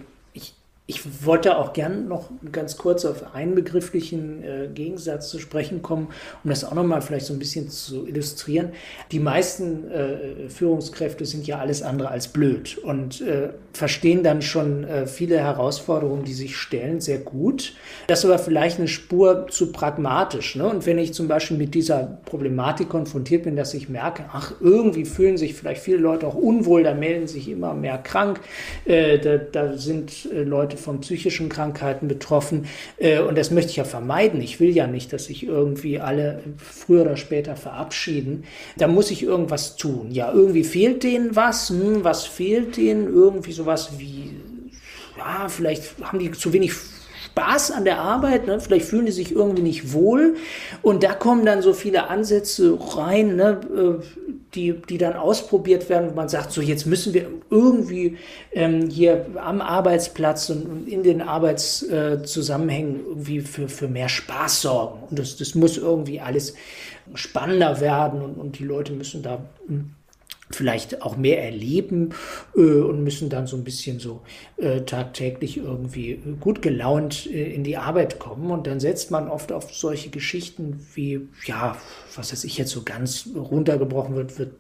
ich 0.89 1.23
wollte 1.23 1.59
auch 1.59 1.73
gern 1.73 2.07
noch 2.07 2.31
ganz 2.51 2.75
kurz 2.75 3.05
auf 3.05 3.35
einen 3.35 3.53
begrifflichen 3.53 4.43
äh, 4.43 4.69
Gegensatz 4.73 5.29
zu 5.29 5.37
sprechen 5.37 5.83
kommen, 5.83 6.07
um 6.43 6.49
das 6.49 6.63
auch 6.63 6.73
nochmal 6.73 7.03
vielleicht 7.03 7.27
so 7.27 7.33
ein 7.33 7.37
bisschen 7.37 7.69
zu 7.69 8.07
illustrieren. 8.07 8.69
Die 9.11 9.19
meisten 9.19 9.89
äh, 9.91 10.49
Führungskräfte 10.49 11.27
sind 11.27 11.45
ja 11.45 11.59
alles 11.59 11.83
andere 11.83 12.09
als 12.09 12.29
blöd 12.29 12.79
und 12.79 13.21
äh, 13.21 13.49
verstehen 13.71 14.23
dann 14.23 14.41
schon 14.41 14.83
äh, 14.83 15.05
viele 15.05 15.37
Herausforderungen, 15.37 16.23
die 16.23 16.33
sich 16.33 16.57
stellen, 16.57 17.01
sehr 17.01 17.19
gut. 17.19 17.75
Das 18.07 18.19
ist 18.19 18.25
aber 18.25 18.39
vielleicht 18.39 18.79
eine 18.79 18.87
Spur 18.87 19.45
zu 19.47 19.71
pragmatisch. 19.71 20.55
Ne? 20.55 20.67
Und 20.67 20.87
wenn 20.87 20.97
ich 20.97 21.13
zum 21.13 21.27
Beispiel 21.27 21.57
mit 21.57 21.75
dieser 21.75 22.17
Problematik 22.25 22.89
konfrontiert 22.89 23.43
bin, 23.43 23.55
dass 23.55 23.75
ich 23.75 23.89
merke, 23.89 24.25
ach, 24.33 24.53
irgendwie 24.59 25.05
fühlen 25.05 25.37
sich 25.37 25.53
vielleicht 25.53 25.83
viele 25.83 25.97
Leute 25.97 26.25
auch 26.25 26.35
unwohl, 26.35 26.81
da 26.81 26.95
melden 26.95 27.27
sich 27.27 27.47
immer 27.47 27.75
mehr 27.75 27.99
krank, 27.99 28.39
äh, 28.85 29.19
da, 29.19 29.37
da 29.37 29.77
sind 29.77 30.27
äh, 30.33 30.41
Leute 30.41 30.78
von 30.79 31.01
psychischen 31.01 31.49
Krankheiten 31.49 32.07
betroffen. 32.07 32.65
Äh, 32.97 33.19
und 33.19 33.37
das 33.37 33.51
möchte 33.51 33.71
ich 33.71 33.77
ja 33.77 33.83
vermeiden. 33.83 34.41
Ich 34.41 34.59
will 34.59 34.69
ja 34.69 34.87
nicht, 34.87 35.13
dass 35.13 35.25
sich 35.25 35.45
irgendwie 35.45 35.99
alle 35.99 36.41
früher 36.57 37.01
oder 37.01 37.17
später 37.17 37.55
verabschieden. 37.55 38.43
Da 38.77 38.87
muss 38.87 39.11
ich 39.11 39.23
irgendwas 39.23 39.75
tun. 39.75 40.11
Ja, 40.11 40.31
irgendwie 40.31 40.63
fehlt 40.63 41.03
denen 41.03 41.35
was. 41.35 41.69
Hm, 41.69 42.03
was 42.03 42.25
fehlt 42.25 42.77
denen? 42.77 43.07
Irgendwie 43.07 43.51
sowas 43.51 43.91
wie, 43.97 44.31
ja, 45.17 45.49
vielleicht 45.49 45.99
haben 46.01 46.19
die 46.19 46.31
zu 46.31 46.53
wenig 46.53 46.73
Spaß 47.39 47.71
an 47.71 47.85
der 47.85 47.99
Arbeit, 47.99 48.47
ne? 48.47 48.59
vielleicht 48.59 48.85
fühlen 48.85 49.05
die 49.05 49.11
sich 49.11 49.31
irgendwie 49.31 49.61
nicht 49.61 49.93
wohl 49.93 50.35
und 50.81 51.03
da 51.03 51.13
kommen 51.13 51.45
dann 51.45 51.61
so 51.61 51.73
viele 51.73 52.09
Ansätze 52.09 52.77
rein, 52.95 53.35
ne? 53.35 53.59
Äh, 53.75 54.03
die, 54.55 54.73
die 54.73 54.97
dann 54.97 55.13
ausprobiert 55.13 55.89
werden, 55.89 56.09
wo 56.09 56.15
man 56.15 56.27
sagt, 56.27 56.51
so 56.51 56.59
jetzt 56.59 56.87
müssen 56.87 57.13
wir 57.13 57.27
irgendwie 57.51 58.17
ähm, 58.51 58.89
hier 58.89 59.27
am 59.35 59.61
Arbeitsplatz 59.61 60.49
und, 60.49 60.87
in 60.87 61.03
den 61.03 61.21
Arbeitszusammenhängen 61.21 62.99
irgendwie 63.07 63.41
für, 63.41 63.69
für 63.69 63.87
mehr 63.87 64.09
Spaß 64.09 64.63
sorgen. 64.63 65.03
Und 65.07 65.19
das, 65.19 65.37
das 65.37 65.53
muss 65.53 65.77
irgendwie 65.77 66.19
alles 66.19 66.55
spannender 67.13 67.79
werden 67.79 68.23
und, 68.23 68.39
und 68.39 68.57
die 68.57 68.63
Leute 68.63 68.91
müssen 68.93 69.21
da 69.21 69.37
hm, 69.67 69.91
vielleicht 70.51 71.03
auch 71.03 71.15
mehr 71.15 71.43
erleben 71.43 72.09
äh, 72.55 72.61
und 72.61 73.03
müssen 73.03 73.29
dann 73.29 73.45
so 73.45 73.55
ein 73.55 73.63
bisschen 73.63 73.99
so 73.99 74.21
äh, 74.57 74.81
tagtäglich 74.81 75.57
irgendwie 75.57 76.19
gut 76.39 76.61
gelaunt 76.61 77.27
äh, 77.27 77.53
in 77.53 77.63
die 77.63 77.77
Arbeit 77.77 78.17
kommen. 78.17 78.49
Und 78.49 78.65
dann 78.65 78.79
setzt 78.79 79.11
man 79.11 79.27
oft 79.27 79.51
auf 79.51 79.73
solche 79.73 80.09
Geschichten 80.09 80.85
wie, 80.95 81.27
ja, 81.45 81.77
was 82.15 82.31
weiß 82.31 82.43
ich 82.45 82.57
jetzt 82.57 82.71
so 82.71 82.81
ganz 82.83 83.29
runtergebrochen 83.35 84.15
wird, 84.15 84.39
wird 84.39 84.53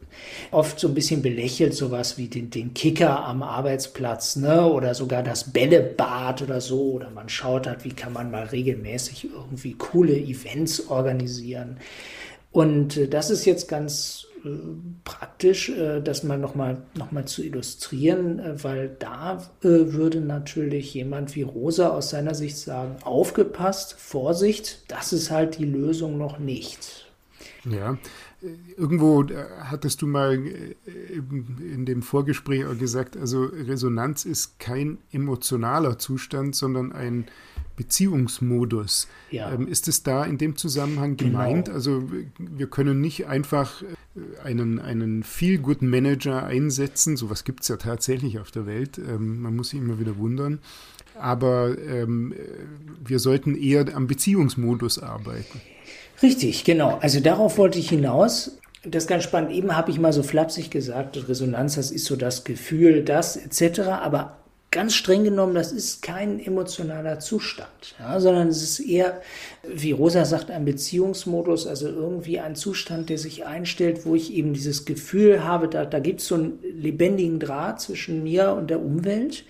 oft 0.51 0.79
so 0.79 0.87
ein 0.87 0.93
bisschen 0.93 1.23
belächelt, 1.23 1.73
sowas 1.73 2.17
wie 2.17 2.27
den, 2.27 2.51
den 2.51 2.73
Kicker 2.75 3.25
am 3.25 3.41
Arbeitsplatz, 3.41 4.35
ne? 4.35 4.65
Oder 4.67 4.93
sogar 4.93 5.23
das 5.23 5.51
Bällebad 5.51 6.43
oder 6.43 6.61
so. 6.61 6.91
Oder 6.91 7.09
man 7.09 7.29
schaut 7.29 7.65
halt, 7.65 7.83
wie 7.83 7.93
kann 7.93 8.13
man 8.13 8.29
mal 8.29 8.45
regelmäßig 8.45 9.29
irgendwie 9.33 9.73
coole 9.73 10.15
Events 10.15 10.87
organisieren. 10.87 11.77
Und 12.51 12.97
äh, 12.97 13.07
das 13.07 13.29
ist 13.29 13.45
jetzt 13.45 13.67
ganz 13.67 14.25
äh, 14.25 14.28
praktisch, 15.03 15.69
äh, 15.69 16.01
das 16.01 16.23
mal 16.23 16.37
nochmal 16.37 16.81
noch 16.95 17.11
mal 17.11 17.25
zu 17.25 17.43
illustrieren, 17.43 18.39
äh, 18.39 18.63
weil 18.63 18.95
da 18.99 19.49
würde 19.61 20.21
natürlich 20.21 20.93
jemand 20.93 21.35
wie 21.35 21.43
Rosa 21.43 21.89
aus 21.89 22.09
seiner 22.09 22.35
Sicht 22.35 22.57
sagen, 22.57 22.95
aufgepasst, 23.03 23.93
Vorsicht, 23.93 24.83
das 24.87 25.13
ist 25.13 25.31
halt 25.31 25.57
die 25.57 25.65
Lösung 25.65 26.17
noch 26.17 26.39
nicht. 26.39 27.11
Ja, 27.65 27.97
irgendwo 28.77 29.25
hattest 29.63 30.01
du 30.01 30.07
mal 30.07 30.35
in 30.35 31.85
dem 31.85 32.01
Vorgespräch 32.01 32.65
auch 32.65 32.77
gesagt, 32.77 33.17
also 33.17 33.43
Resonanz 33.43 34.23
ist 34.23 34.59
kein 34.59 34.99
emotionaler 35.11 35.99
Zustand, 35.99 36.55
sondern 36.55 36.93
ein 36.93 37.25
Beziehungsmodus. 37.79 39.07
Ja. 39.31 39.53
Ähm, 39.53 39.65
ist 39.69 39.87
es 39.87 40.03
da 40.03 40.25
in 40.25 40.37
dem 40.37 40.57
Zusammenhang 40.57 41.15
genau. 41.15 41.39
gemeint? 41.39 41.65
Genau. 41.65 41.77
Also 41.77 42.03
wir 42.37 42.67
können 42.67 42.99
nicht 42.99 43.27
einfach 43.27 43.81
äh, 43.81 44.43
einen, 44.43 44.79
einen 44.79 45.23
Feel-Good-Manager 45.23 46.43
einsetzen, 46.43 47.15
sowas 47.15 47.45
gibt 47.45 47.61
es 47.61 47.69
ja 47.69 47.77
tatsächlich 47.77 48.37
auf 48.39 48.51
der 48.51 48.65
Welt, 48.65 48.97
ähm, 48.97 49.41
man 49.41 49.55
muss 49.55 49.69
sich 49.69 49.79
immer 49.79 49.97
wieder 49.97 50.17
wundern, 50.17 50.59
aber 51.17 51.77
ähm, 51.77 52.33
wir 53.01 53.19
sollten 53.19 53.55
eher 53.55 53.95
am 53.95 54.07
Beziehungsmodus 54.07 54.99
arbeiten. 54.99 55.61
Richtig, 56.21 56.65
genau. 56.65 56.99
Also 57.01 57.21
darauf 57.21 57.57
wollte 57.57 57.79
ich 57.79 57.87
hinaus. 57.87 58.57
Das 58.83 59.03
ist 59.03 59.07
ganz 59.07 59.23
spannend. 59.23 59.51
Eben 59.51 59.77
habe 59.77 59.89
ich 59.89 59.99
mal 59.99 60.11
so 60.11 60.21
flapsig 60.21 60.69
gesagt, 60.69 61.29
Resonanz, 61.29 61.75
das 61.75 61.91
ist 61.91 62.05
so 62.05 62.17
das 62.17 62.43
Gefühl, 62.43 63.03
das 63.03 63.37
etc. 63.37 63.79
Aber 64.01 64.37
ganz 64.71 64.93
streng 64.93 65.23
genommen, 65.23 65.55
das 65.55 65.71
ist 65.71 66.03
kein 66.03 66.39
emotionaler 66.39 67.19
Zustand, 67.19 67.95
ja, 67.97 68.19
sondern 68.19 68.49
es 68.49 68.61
ist 68.61 68.79
eher, 68.79 69.21
wie 69.63 69.91
Rosa 69.91 70.25
sagt, 70.25 70.51
ein 70.51 70.63
Beziehungsmodus, 70.63 71.65
also 71.65 71.87
irgendwie 71.87 72.39
ein 72.39 72.55
Zustand, 72.55 73.09
der 73.09 73.17
sich 73.17 73.47
einstellt, 73.47 74.05
wo 74.05 74.13
ich 74.13 74.31
eben 74.31 74.53
dieses 74.53 74.85
Gefühl 74.85 75.43
habe, 75.43 75.69
da, 75.69 75.85
da 75.85 75.99
gibt 75.99 76.21
es 76.21 76.27
so 76.27 76.35
einen 76.35 76.59
lebendigen 76.61 77.39
Draht 77.39 77.81
zwischen 77.81 78.21
mir 78.21 78.53
und 78.53 78.69
der 78.69 78.79
Umwelt. 78.79 79.43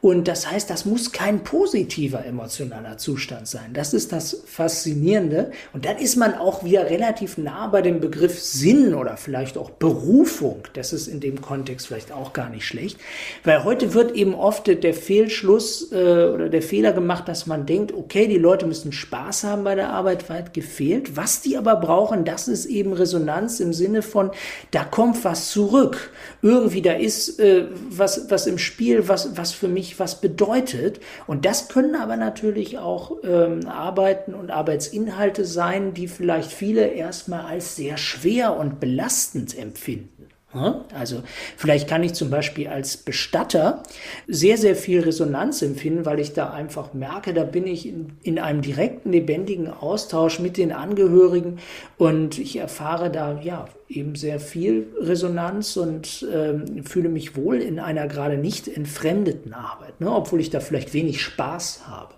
Und 0.00 0.28
das 0.28 0.48
heißt, 0.48 0.70
das 0.70 0.84
muss 0.84 1.10
kein 1.10 1.42
positiver 1.42 2.24
emotionaler 2.24 2.96
Zustand 2.96 3.48
sein. 3.48 3.72
Das 3.72 3.92
ist 3.92 4.12
das 4.12 4.42
Faszinierende. 4.46 5.50
Und 5.72 5.84
dann 5.84 5.98
ist 5.98 6.16
man 6.16 6.34
auch 6.34 6.64
wieder 6.64 6.88
relativ 6.88 7.38
nah 7.38 7.66
bei 7.66 7.82
dem 7.82 8.00
Begriff 8.00 8.40
Sinn 8.40 8.94
oder 8.94 9.16
vielleicht 9.16 9.58
auch 9.58 9.70
Berufung. 9.70 10.62
Das 10.74 10.92
ist 10.92 11.08
in 11.08 11.18
dem 11.18 11.40
Kontext 11.40 11.88
vielleicht 11.88 12.12
auch 12.12 12.32
gar 12.32 12.48
nicht 12.50 12.66
schlecht, 12.66 12.98
weil 13.42 13.64
heute 13.64 13.94
wird 13.94 14.12
eben 14.12 14.34
oft 14.34 14.59
oft 14.60 14.84
der 14.84 14.94
Fehlschluss 14.94 15.90
äh, 15.92 15.94
oder 15.94 16.48
der 16.48 16.62
Fehler 16.62 16.92
gemacht, 16.92 17.28
dass 17.28 17.46
man 17.46 17.66
denkt, 17.66 17.92
okay, 17.92 18.26
die 18.26 18.38
Leute 18.38 18.66
müssen 18.66 18.92
Spaß 18.92 19.44
haben 19.44 19.64
bei 19.64 19.74
der 19.74 19.90
Arbeit, 19.90 20.28
weit 20.28 20.52
gefehlt. 20.52 21.16
Was 21.16 21.40
die 21.40 21.56
aber 21.56 21.76
brauchen, 21.76 22.24
das 22.24 22.48
ist 22.48 22.66
eben 22.66 22.92
Resonanz 22.92 23.60
im 23.60 23.72
Sinne 23.72 24.02
von, 24.02 24.30
da 24.70 24.84
kommt 24.84 25.24
was 25.24 25.50
zurück. 25.50 26.10
Irgendwie, 26.42 26.82
da 26.82 26.92
ist 26.92 27.40
äh, 27.40 27.66
was, 27.88 28.30
was 28.30 28.46
im 28.46 28.58
Spiel, 28.58 29.08
was, 29.08 29.36
was 29.36 29.52
für 29.52 29.68
mich 29.68 29.98
was 29.98 30.20
bedeutet. 30.20 31.00
Und 31.26 31.46
das 31.46 31.68
können 31.68 31.94
aber 31.94 32.16
natürlich 32.16 32.78
auch 32.78 33.16
ähm, 33.24 33.66
Arbeiten 33.66 34.34
und 34.34 34.50
Arbeitsinhalte 34.50 35.44
sein, 35.44 35.94
die 35.94 36.08
vielleicht 36.08 36.52
viele 36.52 36.88
erstmal 36.88 37.42
als 37.42 37.76
sehr 37.76 37.96
schwer 37.96 38.56
und 38.56 38.80
belastend 38.80 39.56
empfinden. 39.56 40.19
Also 40.52 41.22
vielleicht 41.56 41.88
kann 41.88 42.02
ich 42.02 42.14
zum 42.14 42.28
Beispiel 42.28 42.66
als 42.66 42.96
Bestatter 42.96 43.84
sehr, 44.26 44.58
sehr 44.58 44.74
viel 44.74 45.00
Resonanz 45.00 45.62
empfinden, 45.62 46.04
weil 46.04 46.18
ich 46.18 46.32
da 46.32 46.50
einfach 46.50 46.92
merke, 46.92 47.32
da 47.32 47.44
bin 47.44 47.68
ich 47.68 47.86
in, 47.86 48.12
in 48.22 48.40
einem 48.40 48.60
direkten, 48.60 49.12
lebendigen 49.12 49.68
Austausch 49.68 50.40
mit 50.40 50.56
den 50.56 50.72
Angehörigen 50.72 51.60
und 51.98 52.38
ich 52.38 52.56
erfahre 52.56 53.10
da 53.10 53.40
ja 53.40 53.68
eben 53.88 54.16
sehr 54.16 54.40
viel 54.40 54.88
Resonanz 55.00 55.76
und 55.76 56.26
ähm, 56.32 56.84
fühle 56.84 57.10
mich 57.10 57.36
wohl 57.36 57.56
in 57.56 57.78
einer 57.78 58.08
gerade 58.08 58.36
nicht 58.36 58.66
entfremdeten 58.66 59.54
Arbeit, 59.54 60.00
ne? 60.00 60.10
obwohl 60.10 60.40
ich 60.40 60.50
da 60.50 60.58
vielleicht 60.58 60.94
wenig 60.94 61.22
Spaß 61.22 61.82
habe. 61.86 62.14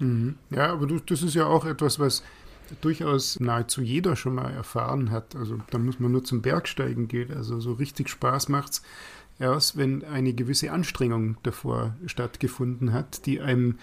Mhm. 0.00 0.34
Ja, 0.50 0.72
aber 0.72 0.86
du, 0.86 0.98
das 0.98 1.22
ist 1.22 1.34
ja 1.34 1.46
auch 1.46 1.66
etwas, 1.66 2.00
was 2.00 2.24
durchaus 2.80 3.38
nahezu 3.40 3.82
jeder 3.82 4.16
schon 4.16 4.34
mal 4.34 4.50
erfahren 4.50 5.10
hat. 5.10 5.36
Also 5.36 5.58
da 5.70 5.78
muss 5.78 6.00
man 6.00 6.12
nur 6.12 6.24
zum 6.24 6.42
Bergsteigen 6.42 7.08
gehen. 7.08 7.32
Also 7.34 7.60
so 7.60 7.72
richtig 7.72 8.08
Spaß 8.08 8.48
macht 8.48 8.72
es 8.72 8.82
erst, 9.38 9.76
wenn 9.76 10.04
eine 10.04 10.32
gewisse 10.34 10.72
Anstrengung 10.72 11.36
davor 11.42 11.94
stattgefunden 12.06 12.92
hat, 12.92 13.26
die 13.26 13.40
einem 13.40 13.78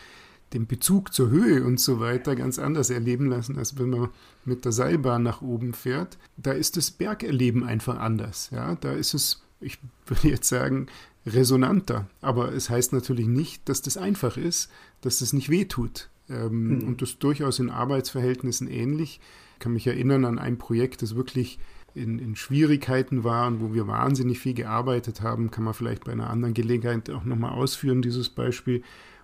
den 0.54 0.68
Bezug 0.68 1.14
zur 1.14 1.30
Höhe 1.30 1.64
und 1.64 1.80
so 1.80 2.00
weiter 2.00 2.36
ganz 2.36 2.60
anders 2.60 2.90
erleben 2.90 3.28
lassen, 3.28 3.58
als 3.58 3.78
wenn 3.78 3.90
man 3.90 4.10
mit 4.44 4.66
der 4.66 4.72
Seilbahn 4.72 5.24
nach 5.24 5.42
oben 5.42 5.74
fährt. 5.74 6.18
Da 6.38 6.52
ist 6.52 6.78
das 6.78 6.92
Bergerleben 6.92 7.64
einfach 7.64 7.98
anders. 7.98 8.50
Ja, 8.52 8.76
da 8.76 8.92
ist 8.92 9.14
es, 9.14 9.44
ich 9.62 9.80
würde 10.06 10.28
jetzt 10.28 10.50
sagen, 10.50 10.88
resonanter. 11.26 12.08
Aber 12.22 12.52
es 12.54 12.70
heißt 12.70 12.94
natürlich 12.94 13.28
nicht, 13.28 13.70
dass 13.70 13.82
das 13.82 13.98
einfach 13.98 14.38
ist, 14.38 14.70
dass 15.02 15.22
es 15.22 15.34
nicht 15.34 15.50
wehtut. 15.50 16.10
Ähm, 16.32 16.80
mhm. 16.80 16.88
Und 16.88 17.02
das 17.02 17.20
durchaus 17.20 17.60
in 17.60 17.70
Arbeitsverhältnissen 17.70 18.68
ähnlich. 18.68 19.20
Ich 19.54 19.60
kann 19.60 19.74
mich 19.74 19.88
erinnern 19.88 20.26
an 20.26 20.40
ein 20.40 20.58
Projekt, 20.58 21.02
das 21.02 21.16
wirklich 21.16 21.60
in, 21.94 22.20
in, 22.20 22.36
Schwierigkeiten 22.36 23.24
war 23.24 23.48
und 23.48 23.62
wo 23.62 23.74
wir 23.74 23.88
wahnsinnig 23.88 24.40
viel 24.40 24.54
gearbeitet 24.54 25.22
haben, 25.22 25.52
kann 25.52 25.66
man 25.66 25.74
vielleicht 25.74 26.06
bei 26.06 26.14
einer 26.14 26.30
anderen 26.30 26.54
Gelegenheit 26.54 27.10
auch 27.10 27.26
nochmal 27.26 27.52
ausführen, 27.52 28.02
dieses 28.02 28.30
Beispiel. 28.30 28.82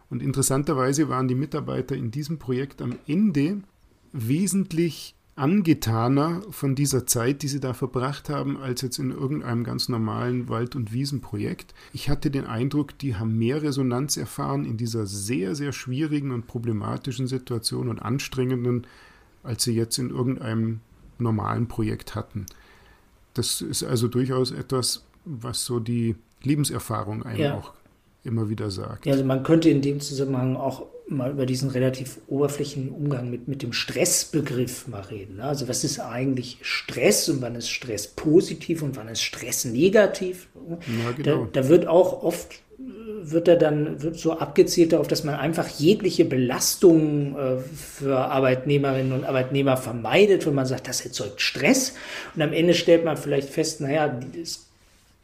Und 0.10 0.22
interessanterweise 0.22 1.10
waren 1.10 1.28
die 1.28 1.36
Mitarbeiter 1.36 1.96
in 1.96 2.12
diesem 2.12 2.40
Projekt 2.40 2.82
am 2.82 2.96
Ende 3.08 3.62
wesentlich 4.12 5.17
angetaner 5.38 6.42
von 6.50 6.76
dieser 6.76 7.06
Zeit, 7.06 7.44
die 7.44 7.48
sie 7.48 7.60
da 7.60 7.74
verbracht 7.74 8.28
haben, 8.30 8.58
als 8.58 8.82
jetzt 8.82 8.98
in 8.98 9.12
irgendeinem 9.12 9.64
ganz 9.64 9.88
normalen 9.88 10.50
Wald- 10.50 10.76
und 10.76 10.92
Wiesenprojekt. 10.92 11.74
Ich 11.94 12.10
hatte 12.10 12.32
den 12.32 12.46
Eindruck, 12.46 12.98
die 12.98 13.16
haben 13.16 13.38
mehr 13.38 13.62
Resonanz 13.62 14.18
erfahren 14.18 14.66
in 14.66 14.78
dieser 14.78 15.06
sehr, 15.06 15.56
sehr 15.56 15.72
schwierigen 15.72 16.32
und 16.32 16.48
problematischen 16.48 17.28
Situation 17.28 17.88
und 17.88 18.00
anstrengenden, 18.00 18.88
als 19.44 19.64
sie 19.64 19.74
jetzt 19.74 20.00
in 20.00 20.10
irgendeinem 20.10 20.80
normalen 21.20 21.68
Projekt 21.68 22.16
hatten. 22.16 22.48
Das 23.34 23.62
ist 23.62 23.84
also 23.84 24.08
durchaus 24.08 24.52
etwas, 24.52 25.06
was 25.24 25.66
so 25.66 25.80
die 25.80 26.16
Lebenserfahrung 26.42 27.24
einem 27.24 27.40
ja. 27.40 27.54
auch 27.56 27.74
immer 28.24 28.50
wieder 28.50 28.70
sagt. 28.70 29.06
Ja, 29.06 29.14
also 29.14 29.24
man 29.24 29.44
könnte 29.44 29.70
in 29.70 29.82
dem 29.82 30.00
Zusammenhang 30.00 30.56
auch 30.56 30.86
mal 31.08 31.32
über 31.32 31.46
diesen 31.46 31.70
relativ 31.70 32.20
oberflächlichen 32.28 32.92
Umgang 32.92 33.30
mit, 33.30 33.48
mit 33.48 33.64
dem 33.64 33.72
Stressbegriff 33.72 34.88
mal 34.88 35.02
reden. 35.02 35.40
Also 35.40 35.68
was 35.70 35.84
ist 35.84 36.00
eigentlich 36.00 36.58
Stress 36.62 37.30
und 37.30 37.42
wann 37.42 37.56
ist 37.56 37.70
Stress 37.70 38.08
positiv 38.08 38.82
und 38.82 38.98
wann 38.98 39.08
ist 39.08 39.22
Stress 39.22 39.64
negativ? 39.64 40.50
Ja, 40.70 41.12
genau. 41.12 41.46
da, 41.46 41.62
da 41.62 41.70
wird 41.70 41.88
auch 41.88 42.24
oft 42.24 42.62
wird 42.80 43.48
er 43.48 43.56
dann 43.58 44.02
wird 44.02 44.18
so 44.18 44.34
abgezielt 44.34 44.94
darauf, 44.94 45.08
dass 45.08 45.24
man 45.24 45.36
einfach 45.36 45.68
jegliche 45.68 46.26
Belastung 46.26 47.36
äh, 47.38 47.58
für 47.58 48.18
Arbeitnehmerinnen 48.18 49.12
und 49.12 49.26
Arbeitnehmer 49.26 49.78
vermeidet, 49.78 50.46
wenn 50.46 50.54
man 50.54 50.66
sagt, 50.66 50.88
das 50.88 51.02
erzeugt 51.02 51.42
Stress. 51.42 51.94
Und 52.36 52.42
am 52.42 52.54
Ende 52.54 52.74
stellt 52.74 53.04
man 53.04 53.18
vielleicht 53.18 53.50
fest, 53.50 53.82
naja, 53.82 54.20
es 54.40 54.67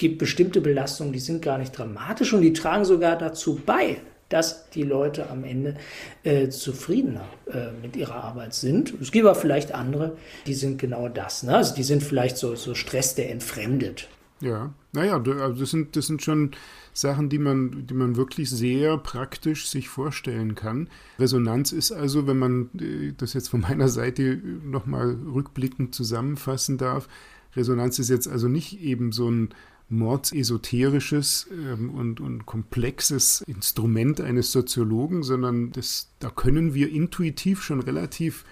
gibt 0.04 0.18
bestimmte 0.18 0.60
Belastungen, 0.60 1.14
die 1.14 1.20
sind 1.20 1.42
gar 1.42 1.58
nicht 1.58 1.78
dramatisch 1.78 2.34
und 2.34 2.42
die 2.42 2.52
tragen 2.52 2.84
sogar 2.84 3.18
dazu 3.18 3.62
bei, 3.66 4.02
dass 4.28 4.70
die 4.72 4.84
Leute 4.84 5.30
am 5.30 5.46
Ende 5.46 5.78
äh, 6.24 6.50
zufriedener 6.50 7.24
äh, 7.46 7.72
mit 7.82 7.96
ihrer 7.96 8.22
Arbeit 8.22 8.54
sind. 8.54 8.94
Es 9.00 9.14
gibt 9.14 9.26
aber 9.26 9.34
vielleicht 9.34 9.74
andere, 9.74 10.18
die 10.46 10.56
sind 10.56 10.78
genau 10.78 11.08
das. 11.08 11.44
Ne? 11.44 11.56
Also 11.56 11.74
die 11.74 11.84
sind 11.84 12.04
vielleicht 12.04 12.36
so, 12.36 12.54
so 12.56 12.76
Stress, 12.76 13.16
der 13.16 13.32
entfremdet. 13.32 14.10
Ja, 14.42 14.74
naja, 14.92 15.24
also 15.24 15.62
das 15.62 15.72
sind, 15.72 15.96
das 15.96 16.08
sind 16.08 16.22
schon 16.22 16.52
Sachen, 16.92 17.30
die 17.30 17.40
man, 17.40 17.88
die 17.88 17.94
man 17.94 18.18
wirklich 18.18 18.50
sehr 18.50 18.98
praktisch 18.98 19.70
sich 19.70 19.88
vorstellen 19.88 20.54
kann. 20.54 20.90
Resonanz 21.18 21.72
ist 21.72 21.94
also, 21.94 22.28
wenn 22.28 22.40
man 22.40 22.70
äh, 22.78 23.14
das 23.16 23.34
jetzt 23.34 23.48
von 23.48 23.62
meiner 23.70 23.88
Seite 23.88 24.42
nochmal 24.66 25.16
rückblickend 25.34 25.96
zusammenfassen 25.96 26.78
darf, 26.78 27.08
Resonanz 27.56 28.00
ist 28.00 28.10
jetzt 28.10 28.28
also 28.28 28.48
nicht 28.48 28.82
eben 28.82 29.12
so 29.12 29.30
ein 29.30 29.50
mordsesoterisches 29.90 31.48
ähm, 31.52 31.92
und, 31.92 32.20
und 32.20 32.46
komplexes 32.46 33.42
Instrument 33.48 34.22
eines 34.22 34.52
Soziologen, 34.52 35.24
sondern 35.24 35.72
das, 35.72 36.10
da 36.20 36.30
können 36.30 36.74
wir 36.74 36.90
intuitiv 36.92 37.62
schon 37.62 37.82
relativ 37.82 38.46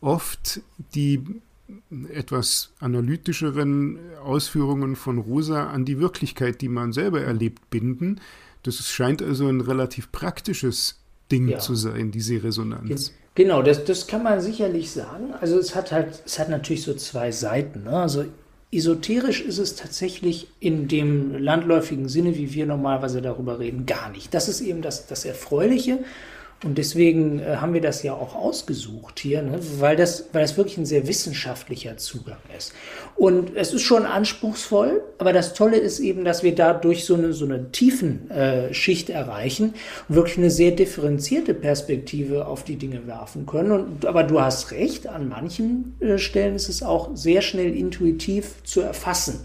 oft 0.00 0.60
die 0.94 1.22
etwas 2.12 2.72
analytischeren 2.80 3.98
Ausführungen 4.22 4.96
von 4.96 5.18
Rosa 5.18 5.70
an 5.70 5.84
die 5.84 5.98
Wirklichkeit, 5.98 6.60
die 6.60 6.68
man 6.68 6.92
selber 6.92 7.22
erlebt, 7.22 7.70
binden. 7.70 8.20
Das 8.62 8.76
scheint 8.88 9.22
also 9.22 9.46
ein 9.48 9.60
relativ 9.60 10.12
praktisches 10.12 11.00
Ding 11.30 11.48
ja. 11.48 11.58
zu 11.58 11.74
sein, 11.74 12.10
diese 12.10 12.42
Resonanz. 12.42 13.12
Genau, 13.34 13.62
das, 13.62 13.84
das 13.84 14.06
kann 14.06 14.22
man 14.22 14.40
sicherlich 14.40 14.90
sagen. 14.90 15.32
Also 15.40 15.58
es 15.58 15.74
hat 15.74 15.90
halt, 15.90 16.22
es 16.26 16.38
hat 16.38 16.50
natürlich 16.50 16.82
so 16.82 16.94
zwei 16.94 17.32
Seiten. 17.32 17.84
Ne? 17.84 17.90
Also 17.90 18.26
esoterisch 18.72 19.42
ist 19.42 19.58
es 19.58 19.76
tatsächlich 19.76 20.48
in 20.58 20.88
dem 20.88 21.36
landläufigen 21.36 22.08
Sinne, 22.08 22.36
wie 22.36 22.54
wir 22.54 22.64
normalerweise 22.64 23.20
darüber 23.20 23.58
reden, 23.58 23.84
gar 23.84 24.10
nicht. 24.10 24.32
Das 24.32 24.48
ist 24.48 24.62
eben 24.62 24.80
das, 24.80 25.06
das 25.06 25.26
Erfreuliche. 25.26 25.98
Und 26.64 26.78
deswegen 26.78 27.40
äh, 27.40 27.56
haben 27.56 27.74
wir 27.74 27.80
das 27.80 28.02
ja 28.02 28.14
auch 28.14 28.36
ausgesucht 28.36 29.18
hier, 29.18 29.42
ne? 29.42 29.58
weil, 29.78 29.96
das, 29.96 30.26
weil 30.32 30.42
das 30.42 30.56
wirklich 30.56 30.78
ein 30.78 30.86
sehr 30.86 31.08
wissenschaftlicher 31.08 31.96
Zugang 31.96 32.38
ist. 32.56 32.72
Und 33.16 33.56
es 33.56 33.74
ist 33.74 33.82
schon 33.82 34.06
anspruchsvoll, 34.06 35.02
aber 35.18 35.32
das 35.32 35.54
Tolle 35.54 35.76
ist 35.76 35.98
eben, 35.98 36.24
dass 36.24 36.42
wir 36.42 36.54
dadurch 36.54 37.04
so 37.04 37.14
eine, 37.14 37.32
so 37.32 37.44
eine 37.44 37.72
tiefen 37.72 38.30
äh, 38.30 38.72
Schicht 38.72 39.10
erreichen 39.10 39.74
und 40.08 40.14
wirklich 40.14 40.38
eine 40.38 40.50
sehr 40.50 40.70
differenzierte 40.70 41.52
Perspektive 41.54 42.46
auf 42.46 42.62
die 42.62 42.76
Dinge 42.76 43.06
werfen 43.06 43.44
können. 43.46 43.72
Und, 43.72 44.06
aber 44.06 44.22
du 44.22 44.40
hast 44.40 44.70
recht, 44.70 45.08
an 45.08 45.28
manchen 45.28 45.96
äh, 46.00 46.18
Stellen 46.18 46.54
ist 46.54 46.68
es 46.68 46.82
auch 46.82 47.10
sehr 47.14 47.42
schnell 47.42 47.76
intuitiv 47.76 48.62
zu 48.62 48.82
erfassen. 48.82 49.40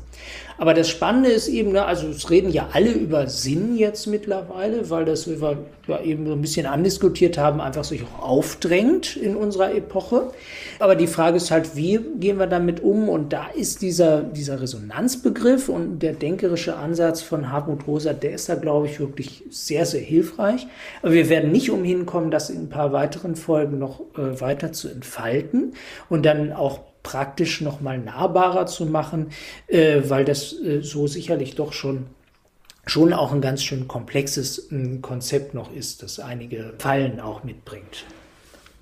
Aber 0.57 0.73
das 0.73 0.89
Spannende 0.89 1.29
ist 1.29 1.47
eben, 1.47 1.71
ne, 1.71 1.85
also 1.85 2.07
es 2.07 2.29
reden 2.29 2.51
ja 2.51 2.69
alle 2.73 2.91
über 2.91 3.27
Sinn 3.27 3.77
jetzt 3.77 4.07
mittlerweile, 4.07 4.89
weil 4.89 5.05
das, 5.05 5.29
wie 5.29 5.39
wir 5.39 5.57
ja 5.87 6.01
eben 6.01 6.25
so 6.25 6.33
ein 6.33 6.41
bisschen 6.41 6.65
andiskutiert 6.65 7.37
haben, 7.37 7.61
einfach 7.61 7.83
sich 7.83 8.01
auch 8.03 8.23
aufdrängt 8.23 9.15
in 9.15 9.35
unserer 9.35 9.73
Epoche. 9.73 10.31
Aber 10.79 10.95
die 10.95 11.07
Frage 11.07 11.37
ist 11.37 11.51
halt, 11.51 11.75
wie 11.75 11.99
gehen 12.19 12.39
wir 12.39 12.47
damit 12.47 12.81
um? 12.81 13.07
Und 13.07 13.33
da 13.33 13.47
ist 13.55 13.83
dieser, 13.83 14.21
dieser 14.21 14.59
Resonanzbegriff 14.59 15.69
und 15.69 15.99
der 15.99 16.13
denkerische 16.13 16.75
Ansatz 16.75 17.21
von 17.21 17.51
Hartmut 17.51 17.85
Rosa, 17.85 18.13
der 18.13 18.31
ist 18.31 18.49
da, 18.49 18.55
glaube 18.55 18.87
ich, 18.87 18.99
wirklich 18.99 19.43
sehr, 19.51 19.85
sehr 19.85 20.01
hilfreich. 20.01 20.67
Aber 21.03 21.13
wir 21.13 21.29
werden 21.29 21.51
nicht 21.51 21.69
umhin 21.69 22.07
kommen, 22.07 22.31
das 22.31 22.49
in 22.49 22.63
ein 22.63 22.69
paar 22.69 22.93
weiteren 22.93 23.35
Folgen 23.35 23.77
noch 23.77 24.01
äh, 24.17 24.41
weiter 24.41 24.71
zu 24.71 24.89
entfalten 24.89 25.73
und 26.09 26.25
dann 26.25 26.51
auch 26.51 26.79
praktisch 27.07 27.61
noch 27.61 27.79
mal 27.79 27.97
nahbarer 27.97 28.65
zu 28.65 28.85
machen, 28.85 29.27
äh, 29.67 30.01
weil 30.07 30.25
das 30.25 30.51
äh, 30.59 30.81
so 30.81 31.07
sicherlich 31.07 31.55
doch 31.55 31.71
schon 31.71 32.07
schon 32.85 33.13
auch 33.13 33.31
ein 33.31 33.41
ganz 33.41 33.63
schön 33.63 33.87
komplexes 33.87 34.71
äh, 34.71 34.97
Konzept 35.01 35.53
noch 35.53 35.73
ist, 35.73 36.03
das 36.03 36.19
einige 36.19 36.73
Fallen 36.79 37.21
auch 37.21 37.45
mitbringt. 37.45 38.05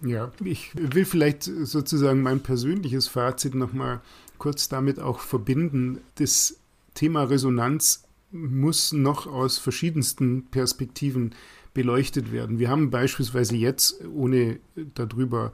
Ja, 0.01 0.31
ich 0.43 0.71
will 0.73 1.05
vielleicht 1.05 1.43
sozusagen 1.43 2.21
mein 2.21 2.41
persönliches 2.41 3.07
Fazit 3.07 3.53
noch 3.53 3.73
mal 3.73 4.01
kurz 4.39 4.69
damit 4.69 4.99
auch 4.99 5.19
verbinden. 5.19 5.99
Das 6.15 6.57
Thema 6.95 7.23
Resonanz 7.23 8.03
muss 8.31 8.91
noch 8.91 9.27
aus 9.27 9.59
verschiedensten 9.59 10.47
Perspektiven 10.49 11.35
beleuchtet 11.75 12.31
werden. 12.31 12.57
Wir 12.57 12.69
haben 12.69 12.89
beispielsweise 12.89 13.55
jetzt, 13.55 14.03
ohne 14.07 14.59
darüber 14.95 15.53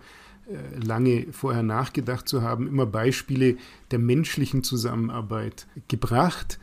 lange 0.84 1.28
vorher 1.32 1.64
nachgedacht 1.64 2.28
zu 2.28 2.42
haben, 2.42 2.68
immer 2.68 2.86
Beispiele 2.86 3.58
der 3.92 4.00
menschlichen 4.00 4.64
Zusammenarbeit 4.64 5.68
gebracht. 5.88 6.60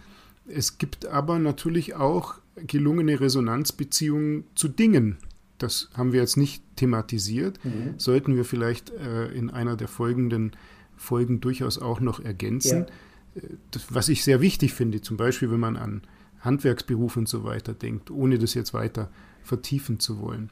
Es 0.46 0.78
gibt 0.78 1.06
aber 1.06 1.38
natürlich 1.38 1.94
auch 1.94 2.36
gelungene 2.66 3.20
Resonanzbeziehungen 3.20 4.44
zu 4.54 4.68
Dingen. 4.68 5.18
Das 5.58 5.90
haben 5.94 6.12
wir 6.12 6.20
jetzt 6.20 6.36
nicht 6.36 6.62
thematisiert, 6.76 7.64
mhm. 7.64 7.94
sollten 7.96 8.36
wir 8.36 8.44
vielleicht 8.44 8.90
äh, 8.90 9.26
in 9.28 9.50
einer 9.50 9.76
der 9.76 9.88
folgenden 9.88 10.52
Folgen 10.96 11.40
durchaus 11.40 11.78
auch 11.78 12.00
noch 12.00 12.20
ergänzen. 12.20 12.86
Ja. 13.34 13.42
Äh, 13.42 13.48
das, 13.70 13.86
was 13.90 14.08
ich 14.08 14.24
sehr 14.24 14.40
wichtig 14.40 14.74
finde, 14.74 15.00
zum 15.00 15.16
Beispiel, 15.16 15.50
wenn 15.50 15.60
man 15.60 15.76
an 15.76 16.02
Handwerksberuf 16.40 17.16
und 17.16 17.28
so 17.28 17.44
weiter 17.44 17.74
denkt, 17.74 18.10
ohne 18.10 18.38
das 18.38 18.54
jetzt 18.54 18.72
weiter 18.72 19.10
vertiefen 19.42 19.98
zu 19.98 20.20
wollen. 20.20 20.50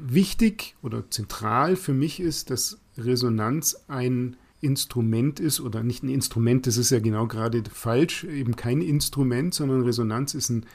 Wichtig 0.00 0.76
oder 0.82 1.10
zentral 1.10 1.76
für 1.76 1.94
mich 1.94 2.20
ist, 2.20 2.50
dass 2.50 2.78
Resonanz 2.96 3.84
ein 3.88 4.36
Instrument 4.60 5.40
ist 5.40 5.60
oder 5.60 5.82
nicht 5.82 6.02
ein 6.02 6.08
Instrument, 6.08 6.66
das 6.66 6.76
ist 6.76 6.90
ja 6.90 6.98
genau 6.98 7.26
gerade 7.26 7.62
falsch, 7.72 8.24
eben 8.24 8.56
kein 8.56 8.80
Instrument, 8.80 9.54
sondern 9.54 9.82
Resonanz 9.82 10.34
ist 10.34 10.50
ein, 10.50 10.66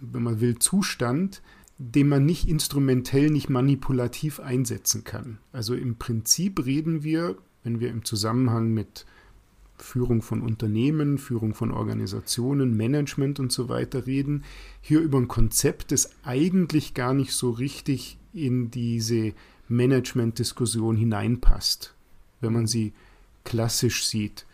wenn 0.00 0.22
man 0.22 0.40
will, 0.40 0.58
Zustand, 0.58 1.42
den 1.78 2.08
man 2.08 2.24
nicht 2.24 2.48
instrumentell, 2.48 3.30
nicht 3.30 3.48
manipulativ 3.48 4.40
einsetzen 4.40 5.04
kann. 5.04 5.38
Also 5.52 5.74
im 5.74 5.96
Prinzip 5.96 6.64
reden 6.64 7.04
wir, 7.04 7.36
wenn 7.62 7.80
wir 7.80 7.90
im 7.90 8.04
Zusammenhang 8.04 8.72
mit 8.72 9.06
Führung 9.78 10.22
von 10.22 10.40
Unternehmen, 10.40 11.18
Führung 11.18 11.54
von 11.54 11.70
Organisationen, 11.70 12.76
Management 12.76 13.38
und 13.40 13.52
so 13.52 13.68
weiter 13.68 14.06
reden, 14.06 14.44
hier 14.80 15.00
über 15.00 15.18
ein 15.18 15.28
Konzept, 15.28 15.92
das 15.92 16.10
eigentlich 16.24 16.94
gar 16.94 17.12
nicht 17.12 17.32
so 17.32 17.50
richtig 17.50 18.18
in 18.36 18.70
diese 18.70 19.32
Management-Diskussion 19.68 20.96
hineinpasst, 20.96 21.94
wenn 22.40 22.52
man 22.52 22.66
sie 22.66 22.92
klassisch 23.44 24.06
sieht. 24.06 24.46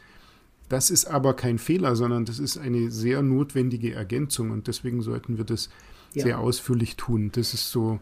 Das 0.69 0.91
ist 0.91 1.05
aber 1.05 1.35
kein 1.35 1.59
Fehler, 1.59 1.97
sondern 1.97 2.25
das 2.25 2.39
ist 2.39 2.57
eine 2.57 2.91
sehr 2.91 3.23
notwendige 3.23 3.93
Ergänzung 3.93 4.51
und 4.51 4.69
deswegen 4.69 5.03
sollten 5.03 5.37
wir 5.37 5.45
das 5.45 5.69
ja. 6.15 6.23
sehr 6.23 6.39
ausführlich 6.39 6.97
tun. 6.97 7.31
Das 7.33 7.53
ist 7.53 7.71
so 7.71 8.01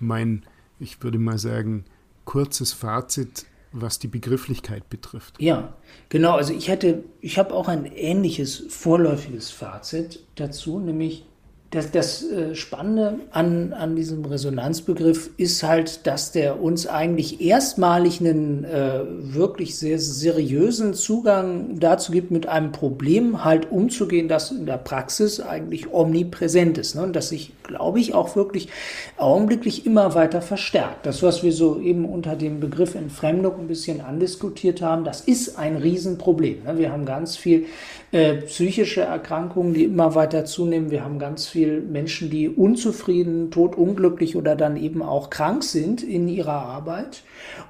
mein, 0.00 0.44
ich 0.78 1.02
würde 1.02 1.18
mal 1.18 1.38
sagen, 1.38 1.84
kurzes 2.24 2.72
Fazit 2.72 3.46
was 3.80 3.98
die 3.98 4.08
Begrifflichkeit 4.08 4.88
betrifft. 4.88 5.40
Ja, 5.40 5.74
genau. 6.08 6.36
Also 6.36 6.52
ich 6.52 6.68
hätte, 6.68 7.04
ich 7.20 7.38
habe 7.38 7.54
auch 7.54 7.68
ein 7.68 7.84
ähnliches 7.84 8.64
vorläufiges 8.68 9.50
Fazit 9.50 10.20
dazu, 10.34 10.78
nämlich 10.78 11.26
das, 11.70 11.90
das 11.90 12.22
äh, 12.22 12.54
Spannende 12.54 13.18
an, 13.32 13.72
an 13.72 13.96
diesem 13.96 14.24
Resonanzbegriff 14.24 15.30
ist 15.36 15.64
halt, 15.64 16.06
dass 16.06 16.30
der 16.30 16.62
uns 16.62 16.86
eigentlich 16.86 17.40
erstmalig 17.40 18.20
einen 18.20 18.64
äh, 18.64 19.00
wirklich 19.04 19.76
sehr 19.76 19.98
seriösen 19.98 20.94
Zugang 20.94 21.80
dazu 21.80 22.12
gibt, 22.12 22.30
mit 22.30 22.46
einem 22.46 22.70
Problem 22.70 23.44
halt 23.44 23.72
umzugehen, 23.72 24.28
das 24.28 24.52
in 24.52 24.66
der 24.66 24.78
Praxis 24.78 25.40
eigentlich 25.40 25.92
omnipräsent 25.92 26.78
ist. 26.78 26.94
Ne? 26.94 27.02
Und 27.02 27.16
das 27.16 27.30
sich, 27.30 27.52
glaube 27.64 27.98
ich, 27.98 28.14
auch 28.14 28.36
wirklich 28.36 28.68
augenblicklich 29.16 29.86
immer 29.86 30.14
weiter 30.14 30.42
verstärkt. 30.42 31.04
Das, 31.04 31.24
was 31.24 31.42
wir 31.42 31.52
so 31.52 31.80
eben 31.80 32.04
unter 32.04 32.36
dem 32.36 32.60
Begriff 32.60 32.94
Entfremdung 32.94 33.58
ein 33.58 33.66
bisschen 33.66 34.00
andiskutiert 34.00 34.82
haben, 34.82 35.02
das 35.02 35.20
ist 35.20 35.58
ein 35.58 35.76
Riesenproblem. 35.76 36.62
Ne? 36.62 36.78
Wir 36.78 36.92
haben 36.92 37.04
ganz 37.04 37.36
viel 37.36 37.66
äh, 38.12 38.34
psychische 38.42 39.00
Erkrankungen, 39.00 39.74
die 39.74 39.84
immer 39.84 40.14
weiter 40.14 40.44
zunehmen. 40.44 40.92
Wir 40.92 41.04
haben 41.04 41.18
ganz 41.18 41.48
viel 41.48 41.55
Menschen, 41.56 42.28
die 42.30 42.48
unzufrieden, 42.48 43.50
totunglücklich 43.50 44.36
oder 44.36 44.56
dann 44.56 44.76
eben 44.76 45.02
auch 45.02 45.30
krank 45.30 45.64
sind 45.64 46.02
in 46.02 46.28
ihrer 46.28 46.52
Arbeit. 46.52 47.22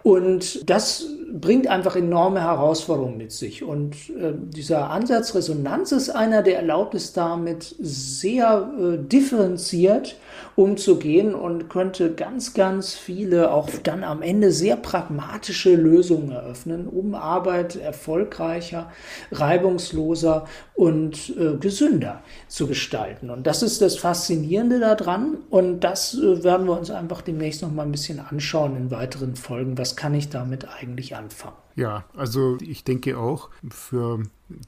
Und 0.03 0.69
das 0.69 1.07
bringt 1.33 1.67
einfach 1.67 1.97
enorme 1.97 2.41
Herausforderungen 2.41 3.17
mit 3.17 3.33
sich. 3.33 3.63
Und 3.63 3.95
äh, 4.11 4.33
dieser 4.35 4.91
Ansatz 4.91 5.35
Resonanz 5.35 5.93
ist 5.93 6.11
einer, 6.11 6.43
der 6.43 6.57
erlaubt 6.57 6.95
es 6.95 7.13
damit 7.13 7.75
sehr 7.79 8.71
äh, 8.79 8.99
differenziert 8.99 10.17
umzugehen 10.57 11.35
und 11.35 11.69
könnte 11.69 12.15
ganz, 12.15 12.55
ganz 12.55 12.95
viele 12.95 13.53
auch 13.53 13.69
dann 13.83 14.03
am 14.03 14.23
Ende 14.23 14.51
sehr 14.51 14.77
pragmatische 14.77 15.77
Lösungen 15.77 16.31
eröffnen, 16.31 16.89
um 16.89 17.15
Arbeit 17.15 17.77
erfolgreicher, 17.77 18.91
reibungsloser 19.31 20.47
und 20.75 21.37
äh, 21.39 21.59
gesünder 21.59 22.23
zu 22.49 22.67
gestalten. 22.67 23.29
Und 23.29 23.47
das 23.47 23.63
ist 23.63 23.83
das 23.83 23.99
Faszinierende 23.99 24.81
daran 24.81 25.37
und 25.51 25.81
das 25.81 26.15
äh, 26.15 26.43
werden 26.43 26.67
wir 26.67 26.79
uns 26.79 26.91
einfach 26.91 27.21
demnächst 27.21 27.61
noch 27.61 27.71
mal 27.71 27.83
ein 27.83 27.93
bisschen 27.93 28.19
anschauen 28.19 28.77
in 28.77 28.91
weiteren 28.91 29.37
Folgen. 29.37 29.77
Was 29.77 29.95
kann 29.95 30.15
ich 30.15 30.31
damit 30.31 30.67
eigentlich 30.81 31.15
anfangen? 31.15 31.57
Ja, 31.75 32.07
also 32.17 32.57
ich 32.63 32.85
denke 32.85 33.19
auch, 33.19 33.51
für 33.69 34.23